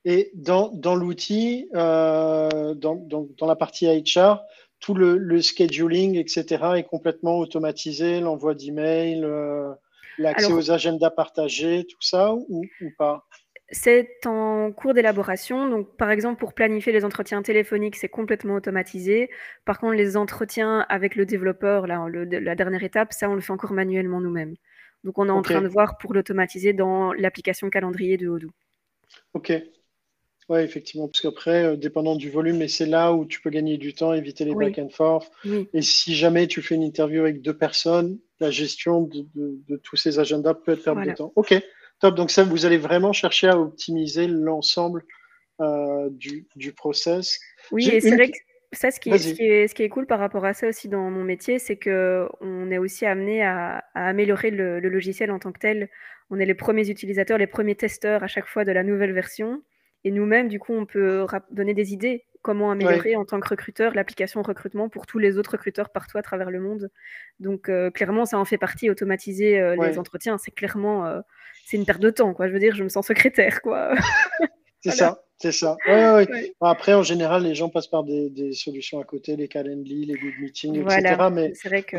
[0.05, 4.43] Et dans, dans l'outil, dans, dans, dans, la partie HR,
[4.81, 6.45] tout le, scheduling, etc.,
[6.77, 9.73] est complètement automatisé, l'envoi d'emails, euh,
[10.19, 12.65] l'accès aux agendas partagés, tout ça, ou,
[12.97, 13.27] pas?
[13.71, 15.69] C'est en cours d'élaboration.
[15.69, 19.31] Donc, par exemple, pour planifier les entretiens téléphoniques, c'est complètement automatisé.
[19.67, 23.53] Par contre, les entretiens avec le développeur, là, la dernière étape, ça, on le fait
[23.53, 24.55] encore manuellement nous-mêmes.
[25.05, 28.51] Donc, on est en train de voir pour l'automatiser dans l'application calendrier de Odoo.
[29.35, 29.53] OK.
[30.49, 33.77] Oui, effectivement, parce qu'après, euh, dépendant du volume, et c'est là où tu peux gagner
[33.77, 35.31] du temps, éviter les back and forth.
[35.75, 40.19] Et si jamais tu fais une interview avec deux personnes, la gestion de, tous ces
[40.19, 41.33] agendas peut être perte de temps.
[41.37, 41.55] Ok,
[42.01, 42.15] top.
[42.15, 45.05] Donc ça, vous allez vraiment chercher à optimiser l'ensemble
[45.61, 47.39] euh, du, du, process.
[47.71, 48.39] Oui, et c'est vrai que
[48.73, 51.25] ça, ce qui, est, ce, qui est, cool par rapport à ça aussi dans mon
[51.25, 55.91] métier, c'est qu'on est aussi amené à, améliorer le, le, logiciel en tant que tel.
[56.31, 59.63] On est les premiers utilisateurs, les premiers testeurs à chaque fois de la nouvelle version.
[60.05, 63.95] Et nous-mêmes, du coup, on peut donner des idées comment améliorer en tant que recruteur
[63.95, 66.91] l'application recrutement pour tous les autres recruteurs partout à travers le monde.
[67.41, 68.91] Donc euh, clairement, ça en fait partie.
[68.91, 71.21] Automatiser euh, les entretiens, c'est clairement euh,
[71.67, 72.33] c'est une perte de temps.
[72.35, 72.49] Quoi.
[72.49, 73.61] Je veux dire, je me sens secrétaire.
[73.61, 73.95] quoi.
[74.81, 75.77] c'est ça, c'est ça.
[76.61, 80.35] Après, en général, les gens passent par des, solutions à côté, les Calendly, les Good
[80.41, 81.17] Meetings, etc.
[81.33, 81.97] Mais c'est vrai que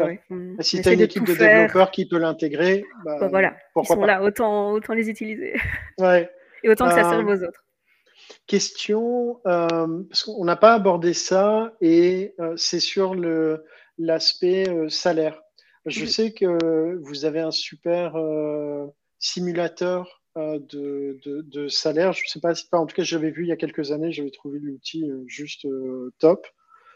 [0.62, 4.04] si tu as une équipe de, développeurs qui peut l'intégrer, bah, bah, voilà, ils sont
[4.04, 5.54] là, autant, autant les utiliser.
[6.00, 6.30] Ouais.
[6.64, 7.64] Et autant que ça serve aux autres.
[8.50, 13.14] Question, euh, parce qu'on n'a pas abordé ça, et euh, c'est sur
[14.00, 15.40] l'aspect euh, salaire.
[15.86, 18.16] Je sais que vous avez un super
[19.20, 22.12] simulateur de, salaire.
[22.14, 23.92] Je ne sais pas, si pas, en tout cas, j'avais vu il y a quelques
[23.92, 25.68] années, j'avais trouvé l'outil juste
[26.18, 26.48] top.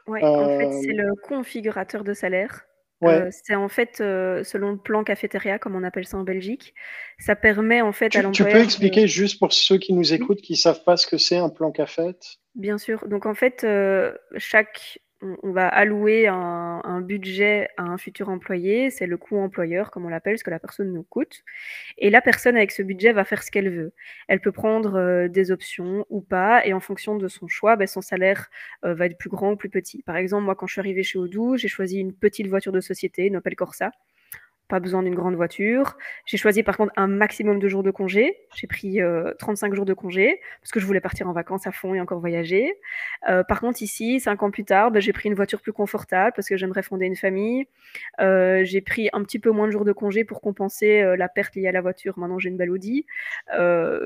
[0.07, 2.65] Oui, en fait, c'est le configurateur de salaire.
[3.11, 6.73] Euh, c'est en fait euh, selon le plan cafétéria, comme on appelle ça en Belgique.
[7.19, 8.53] Ça permet en fait à l'employeur.
[8.53, 11.17] Tu peux expliquer juste pour ceux qui nous écoutent, qui ne savent pas ce que
[11.17, 12.13] c'est un plan café?
[12.55, 13.07] Bien sûr.
[13.07, 14.99] Donc en fait, euh, chaque
[15.43, 20.09] on, va allouer un, budget à un futur employé, c'est le coût employeur, comme on
[20.09, 21.43] l'appelle, ce que la personne nous coûte.
[21.97, 23.93] Et la personne, avec ce budget, va faire ce qu'elle veut.
[24.27, 27.87] Elle peut prendre euh, des options ou pas, et en fonction de son choix, ben,
[27.87, 28.49] son salaire
[28.85, 30.03] euh, va être plus grand ou plus petit.
[30.03, 32.81] Par exemple, moi, quand je suis arrivée chez Odoo, j'ai choisi une petite voiture de
[32.81, 33.91] société, une Opel Corsa
[34.73, 35.97] pas besoin d'une grande voiture.
[36.25, 38.39] J'ai choisi par contre un maximum de jours de congé.
[38.55, 38.97] J'ai pris
[39.37, 42.01] 35 euh, jours de congé parce que je voulais partir en vacances à fond et
[42.01, 42.73] encore voyager.
[43.29, 46.33] Euh, par contre, ici, cinq ans plus tard, ben, j'ai pris une voiture plus confortable
[46.35, 47.67] parce que j'aimerais fonder une famille.
[48.19, 51.55] Euh, j'ai pris un petit peu moins de jours de congé pour compenser la perte
[51.55, 52.17] liée à la voiture.
[52.17, 53.05] Maintenant, j'ai une belle Audi.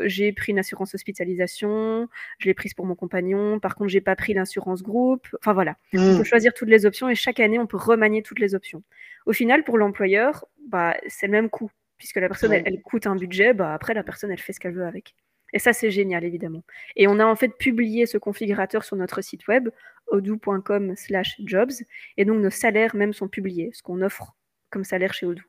[0.04, 2.10] j'ai pris une assurance hospitalisation.
[2.40, 3.62] Je l'ai prise pour mon compagnon.
[3.62, 5.28] Par contre, j'ai pas pris l'assurance groupe.
[5.40, 6.24] Enfin voilà, on peut mmh.
[6.26, 8.84] choisir toutes les options et chaque année, on peut remanier toutes les options.
[9.28, 11.72] Au final, pour l'employeur, bah, c'est le même coût.
[11.98, 14.74] Puisque la personne, elle, coûte un budget, bah, après, la personne, elle fait ce qu'elle
[14.74, 15.16] veut avec.
[15.54, 16.64] Et ça, c'est génial, évidemment.
[16.96, 19.70] Et on a en fait publié ce configurateur sur notre site web,
[20.08, 21.72] odoo.com slash jobs.
[22.18, 24.36] Et donc, nos salaires même sont publiés, ce qu'on offre
[24.70, 25.42] comme salaire chez Odoo.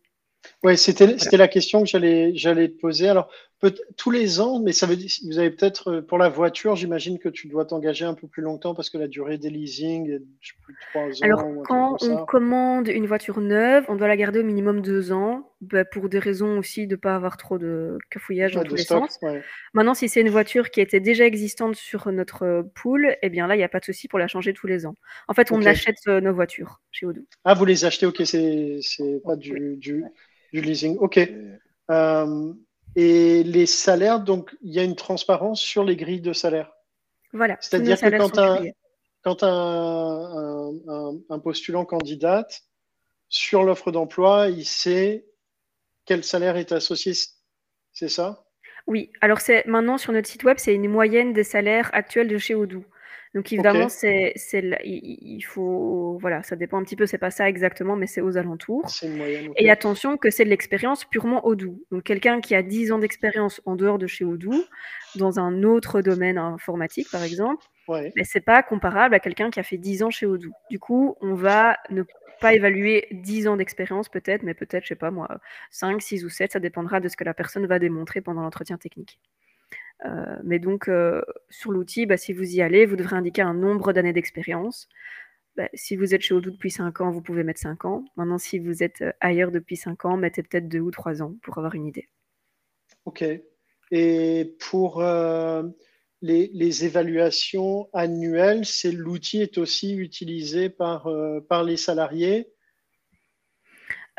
[0.62, 3.08] Oui, c'était la question que j'allais te poser.
[3.08, 3.30] Alors,
[3.96, 7.18] tous les ans, mais ça veut dire, vous avez peut-être, euh, pour la voiture, j'imagine
[7.18, 10.20] que tu dois t'engager un peu plus longtemps parce que la durée des leasing est
[10.62, 11.22] plus de trois ans.
[11.22, 15.52] Alors, quand on commande une voiture neuve, on doit la garder au minimum deux ans,
[15.60, 18.84] bah, pour des raisons aussi de ne pas avoir trop de cafouillage dans tous les
[18.84, 19.18] sens.
[19.74, 23.56] Maintenant, si c'est une voiture qui était déjà existante sur notre pool, eh bien là,
[23.56, 24.94] il n'y a pas de souci pour la changer tous les ans.
[25.26, 27.22] En fait, on achète euh, nos voitures chez Odoo.
[27.44, 30.04] Ah, vous les achetez, ok, c'est pas du, du,
[30.52, 30.96] leasing.
[30.98, 31.18] Ok.
[31.90, 32.52] Euh,
[32.96, 36.72] et les salaires, donc il y a une transparence sur les grilles de salaire.
[37.32, 37.56] Voilà.
[37.60, 38.64] C'est-à-dire que quand, un,
[39.22, 40.72] quand un,
[41.28, 42.62] un, postulant candidate,
[43.28, 45.26] sur l'offre d'emploi, il sait
[46.06, 47.12] quel salaire est associé.
[47.92, 48.46] C'est ça?
[48.86, 49.10] Oui.
[49.20, 52.54] Alors c'est maintenant sur notre site web, c'est une moyenne des salaires actuels de chez
[52.54, 52.84] Odoo.
[53.34, 54.32] Donc évidemment, c'est,
[54.84, 58.36] il faut, voilà, ça dépend un petit peu, c'est pas ça exactement, mais c'est aux
[58.38, 58.96] alentours.
[59.56, 61.84] Et attention que c'est de l'expérience purement Odoo.
[61.90, 64.68] Donc quelqu'un qui a 10 ans d'expérience en dehors de chez Odoo,
[65.16, 67.64] dans un autre domaine informatique par exemple,
[68.16, 70.52] mais c'est pas comparable à quelqu'un qui a fait 10 ans chez Odoo.
[70.70, 72.02] Du coup, on va ne
[72.40, 76.28] pas évaluer 10 ans d'expérience peut-être, mais peut-être, je sais pas moi, 5, 6 ou
[76.30, 79.18] 7, ça dépendra de ce que la personne va démontrer pendant l'entretien technique.
[80.04, 83.54] Euh, mais donc, euh, sur l'outil, bah, si vous y allez, vous devrez indiquer un
[83.54, 84.88] nombre d'années d'expérience.
[85.56, 88.04] Bah, si vous êtes chez Odoo depuis 5 ans, vous pouvez mettre 5 ans.
[88.16, 91.34] Maintenant, si vous êtes euh, ailleurs depuis 5 ans, mettez peut-être 2 ou 3 ans
[91.42, 92.08] pour avoir une idée.
[93.06, 93.24] OK.
[93.90, 95.02] Et pour
[96.20, 101.08] les, évaluations annuelles, c'est l'outil est aussi utilisé par,
[101.48, 102.52] par les salariés?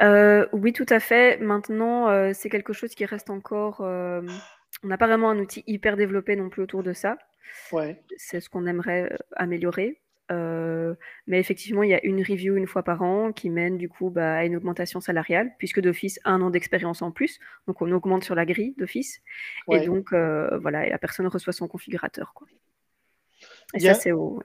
[0.01, 1.37] Oui, tout à fait.
[1.37, 3.83] Maintenant, c'est quelque chose qui reste encore
[4.83, 7.17] on n'a pas vraiment un outil hyper développé non plus autour de ça.
[7.71, 8.01] Ouais.
[8.17, 10.01] C'est ce qu'on aimerait euh, améliorer.
[10.31, 10.93] Euh,
[11.25, 14.11] mais effectivement, il y a une review une fois par an qui mène du coup
[14.11, 17.39] bah, à une augmentation salariale, puisque d'office, un an d'expérience en plus.
[17.67, 19.21] Donc, on augmente sur la grille d'office.
[19.71, 22.33] Et donc, euh, voilà, la personne reçoit son configurateur.
[22.33, 22.47] Quoi.
[23.73, 24.41] Et ça, c'est au.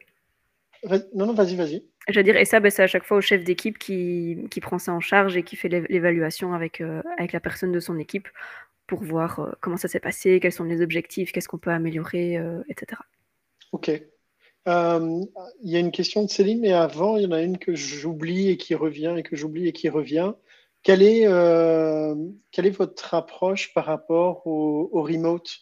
[1.14, 1.82] Non, non, vas-y, vas-y.
[2.08, 4.60] Je veux dire, et ça, bah, c'est à chaque fois au chef d'équipe qui, qui,
[4.60, 6.82] prend ça en charge et qui fait l'évaluation avec,
[7.18, 8.28] avec la personne de son équipe
[8.86, 12.36] pour voir euh, comment ça s'est passé, quels sont les objectifs, qu'est-ce qu'on peut améliorer,
[12.36, 13.00] euh, etc.
[13.72, 13.90] Ok.
[14.66, 15.20] Euh,
[15.62, 17.74] il y a une question de Céline, mais avant, il y en a une que
[17.74, 20.32] j'oublie et qui revient, et que j'oublie et qui revient.
[20.82, 21.22] Quelle est,
[22.50, 25.60] quelle est votre approche par rapport au, remote?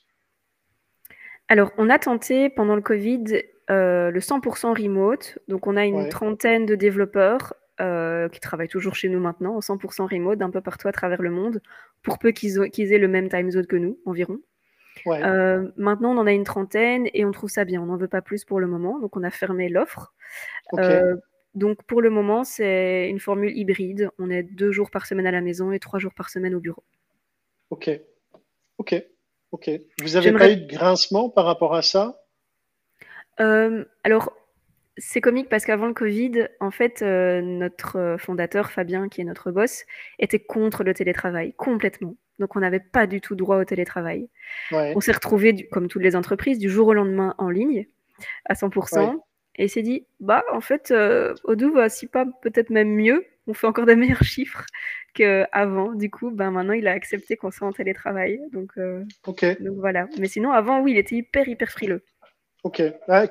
[1.47, 3.25] Alors, on a tenté pendant le Covid
[3.69, 5.39] le 100% remote.
[5.47, 9.61] Donc, on a une trentaine de développeurs euh, qui travaillent toujours chez nous maintenant, en
[9.61, 11.61] 100% remote, d'un peu partout à travers le monde,
[12.03, 14.39] pour peu qu'ils aient le même time zone que nous, environ.
[15.09, 17.83] Euh, maintenant, on en a une trentaine et on trouve ça bien.
[17.83, 20.15] On n'en veut pas plus pour le moment, donc on a fermé l'offre.
[20.75, 21.17] Euh,
[21.55, 24.11] donc pour le moment, c'est une formule hybride.
[24.19, 26.61] On est deux jours par semaine à la maison et trois jours par semaine au
[26.61, 26.85] bureau.
[27.71, 27.91] Ok,
[28.79, 29.03] ok,
[29.51, 29.71] ok.
[30.01, 32.19] Vous n'avez pas eu de grincement par rapport à ça?
[33.39, 34.37] Alors,
[34.99, 39.25] c'est comique parce qu'avant le Covid, en fait, euh, notre euh, fondateur, Fabien, qui est
[39.25, 39.85] notre boss,
[40.19, 42.17] était contre le télétravail, complètement.
[42.39, 44.29] Donc, on n'avait pas du tout droit au télétravail.
[44.73, 47.87] On s'est retrouvé, comme toutes les entreprises, du jour au lendemain en ligne,
[48.47, 49.19] à 100%.
[49.57, 53.27] Et il s'est dit, bah, en fait, euh, Odoo va, si pas peut-être même mieux,
[53.47, 54.65] on fait encore des meilleurs chiffres
[55.15, 55.95] qu'avant.
[55.95, 58.41] Du coup, ben, maintenant, il a accepté qu'on soit en télétravail.
[58.51, 58.73] Donc,
[59.61, 60.09] donc voilà.
[60.19, 62.03] Mais sinon, avant, oui, il était hyper, hyper frileux.
[62.63, 62.83] Ok,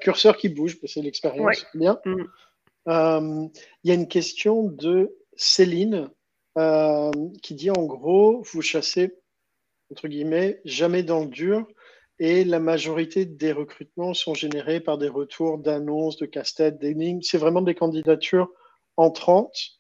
[0.02, 1.66] curseur qui bouge, c'est l'expérience.
[1.74, 2.00] Bien.
[2.06, 2.24] Mm.
[2.88, 3.48] Euh,
[3.84, 6.10] il y a une question de Céline
[6.58, 7.12] euh,
[7.42, 9.16] qui dit en gros, vous chassez,
[9.92, 11.66] entre guillemets, jamais dans le dur
[12.24, 17.24] et la majorité des recrutements sont générés par des retours d'annonces, de casse-tête, d'énigmes.
[17.24, 18.52] C'est vraiment des candidatures
[18.96, 19.80] entrantes.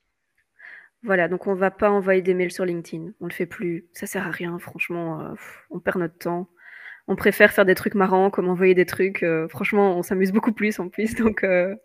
[1.03, 3.11] Voilà, donc on ne va pas envoyer des mails sur LinkedIn.
[3.19, 3.87] On ne le fait plus.
[3.93, 5.21] Ça sert à rien, franchement.
[5.21, 5.33] Euh,
[5.69, 6.47] on perd notre temps
[7.07, 9.23] on préfère faire des trucs marrants, comme envoyer des trucs.
[9.23, 11.15] Euh, franchement, on s'amuse beaucoup plus en plus.
[11.15, 11.75] Donc, euh,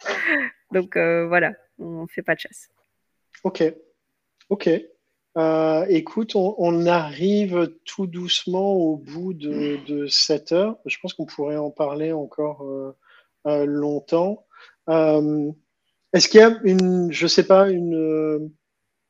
[0.72, 2.68] donc euh, voilà, on fait pas de chasse.
[3.44, 3.62] Ok.
[4.48, 4.68] Ok.
[5.88, 10.78] Écoute, on, arrive tout doucement au bout de, cette heure.
[10.86, 12.64] Je pense qu'on pourrait en parler encore
[13.44, 14.46] longtemps.
[14.88, 18.50] Est-ce qu'il y a une, je sais pas, une,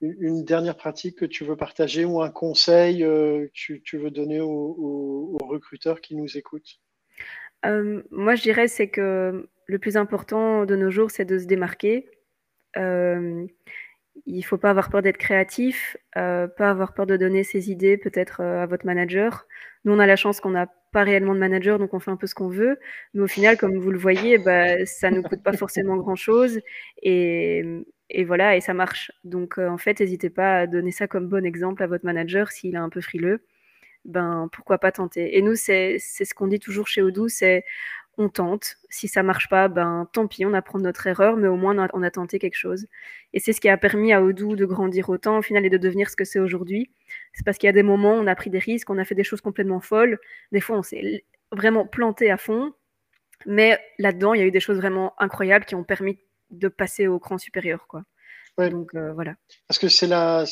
[0.01, 5.37] une dernière pratique que tu veux partager ou un conseil que tu, veux donner aux,
[5.41, 6.81] recruteurs qui nous écoutent
[7.65, 12.09] Moi, je dirais c'est que le plus important de nos jours, c'est de se démarquer.
[12.77, 13.47] Euh,
[14.25, 17.71] il ne faut pas avoir peur d'être créatif, euh, pas avoir peur de donner ses
[17.71, 19.47] idées peut-être euh, à votre manager.
[19.85, 22.17] Nous, on a la chance qu'on n'a pas réellement de manager, donc on fait un
[22.17, 22.79] peu ce qu'on veut.
[23.13, 26.61] Mais au final, comme vous le voyez, bah, ça ne nous coûte pas forcément grand-chose.
[27.03, 27.63] Et,
[28.11, 29.13] et, voilà, et ça marche.
[29.25, 32.75] Donc en fait, n'hésitez pas à donner ça comme bon exemple à votre manager s'il
[32.75, 33.45] est un peu frileux.
[34.05, 35.37] Ben, pourquoi pas tenter.
[35.37, 37.65] Et nous, c'est ce qu'on dit toujours chez Odoo, c'est
[38.19, 38.77] on tente.
[38.89, 42.03] Si ça marche pas, ben tant pis, on apprend notre erreur, mais au moins on
[42.03, 42.87] a, tenté quelque chose.
[43.33, 45.77] Et c'est ce qui a permis à Odoo de grandir autant au final et de
[45.77, 46.91] devenir ce que c'est aujourd'hui.
[47.35, 49.05] C'est parce qu'il y a des moments où on a pris des risques, on a
[49.05, 50.19] fait des choses complètement folles.
[50.53, 52.73] Des fois, on s'est vraiment planté à fond.
[53.47, 56.19] Mais là-dedans, il y a eu des choses vraiment incroyables qui ont permis
[56.51, 58.03] de passer au cran supérieur, quoi.
[58.59, 59.35] Donc euh, voilà.
[59.69, 60.45] Parce que c'est la,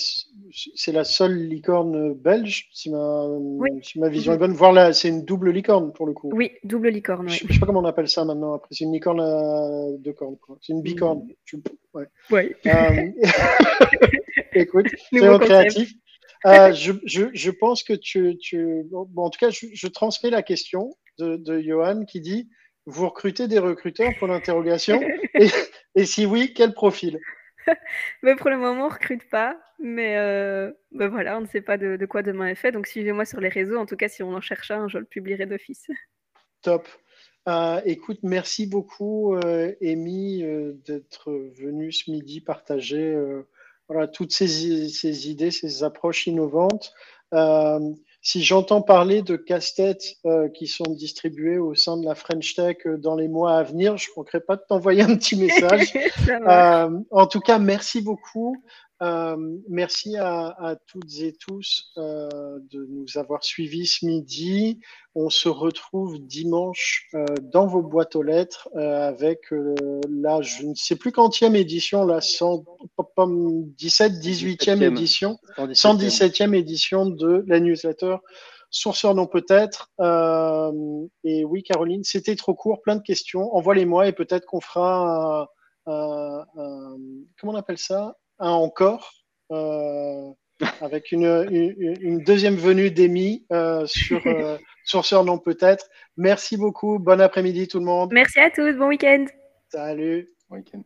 [0.74, 3.26] c'est la seule licorne belge, si ma,
[3.82, 4.53] si ma vision est bonne.
[4.53, 6.30] Voir là, c'est une double licorne pour le coup.
[6.34, 7.28] Oui, double licorne.
[7.30, 8.55] Je, ne sais pas comment on appelle ça maintenant.
[8.55, 10.36] Après, c'est une licorne à deux cornes.
[10.61, 11.26] C'est une bicorne.
[11.95, 12.07] Ouais.
[12.30, 12.57] ouais.
[12.66, 13.11] Euh,
[14.53, 15.95] écoute, c'est créatif.
[16.45, 18.82] Euh, je, je, je, pense que tu, tu...
[18.90, 22.51] Bon, en tout cas, je, je transmets la question de, de Johan qui dit
[22.86, 25.01] vous recrutez des recruteurs pour l'interrogation
[25.34, 25.49] et,
[25.95, 27.18] et si oui, quel profil?
[28.22, 29.59] Mais pour le moment, on recrute pas.
[29.78, 32.72] Mais euh, ben voilà, on ne sait pas de, quoi demain est fait.
[32.72, 33.78] Donc suivez-moi sur les réseaux.
[33.78, 35.86] En tout cas, si on en cherche un, je le publierai d'office.
[36.62, 36.88] Top.
[37.47, 40.42] Euh, écoute, merci beaucoup, euh, Amy,
[40.86, 43.14] d'être venue ce midi partager
[43.86, 46.95] voilà, toutes ces, ces, idées, ces approches innovantes
[48.25, 52.79] si j'entends parler de casse-têtes euh, qui sont distribués au sein de la French Tech
[52.87, 55.93] euh, dans les mois à venir, je ne manquerai pas de t'envoyer un petit message.
[56.31, 58.57] euh, en tout cas, merci beaucoup.
[59.05, 59.36] Euh,
[59.68, 64.80] merci à, toutes et tous euh, de nous avoir suivis ce midi.
[65.14, 70.96] On se retrouve dimanche euh, dans vos boîtes aux lettres avec la, je ne sais
[70.96, 78.16] plus quantième édition, la 117, 18e édition, 117e édition de la newsletter
[78.70, 79.92] Sourceur non peut-être.
[81.22, 83.55] et oui, Caroline, c'était trop court, plein de questions.
[83.55, 85.48] Envoie-les-moi et peut-être qu'on fera
[85.86, 86.46] un,
[87.38, 88.16] comment on appelle ça?
[88.39, 89.12] Encore,
[89.51, 90.30] euh,
[90.80, 91.47] avec une,
[92.01, 95.89] une, deuxième venue d'Emmy euh, sur euh, Sourceur non peut-être.
[96.16, 96.99] Merci beaucoup.
[96.99, 98.11] Bon après-midi tout le monde.
[98.12, 98.72] Merci à tous.
[98.74, 99.26] Bon week-end.
[99.70, 100.30] Salut.
[100.49, 100.82] Bon week-end.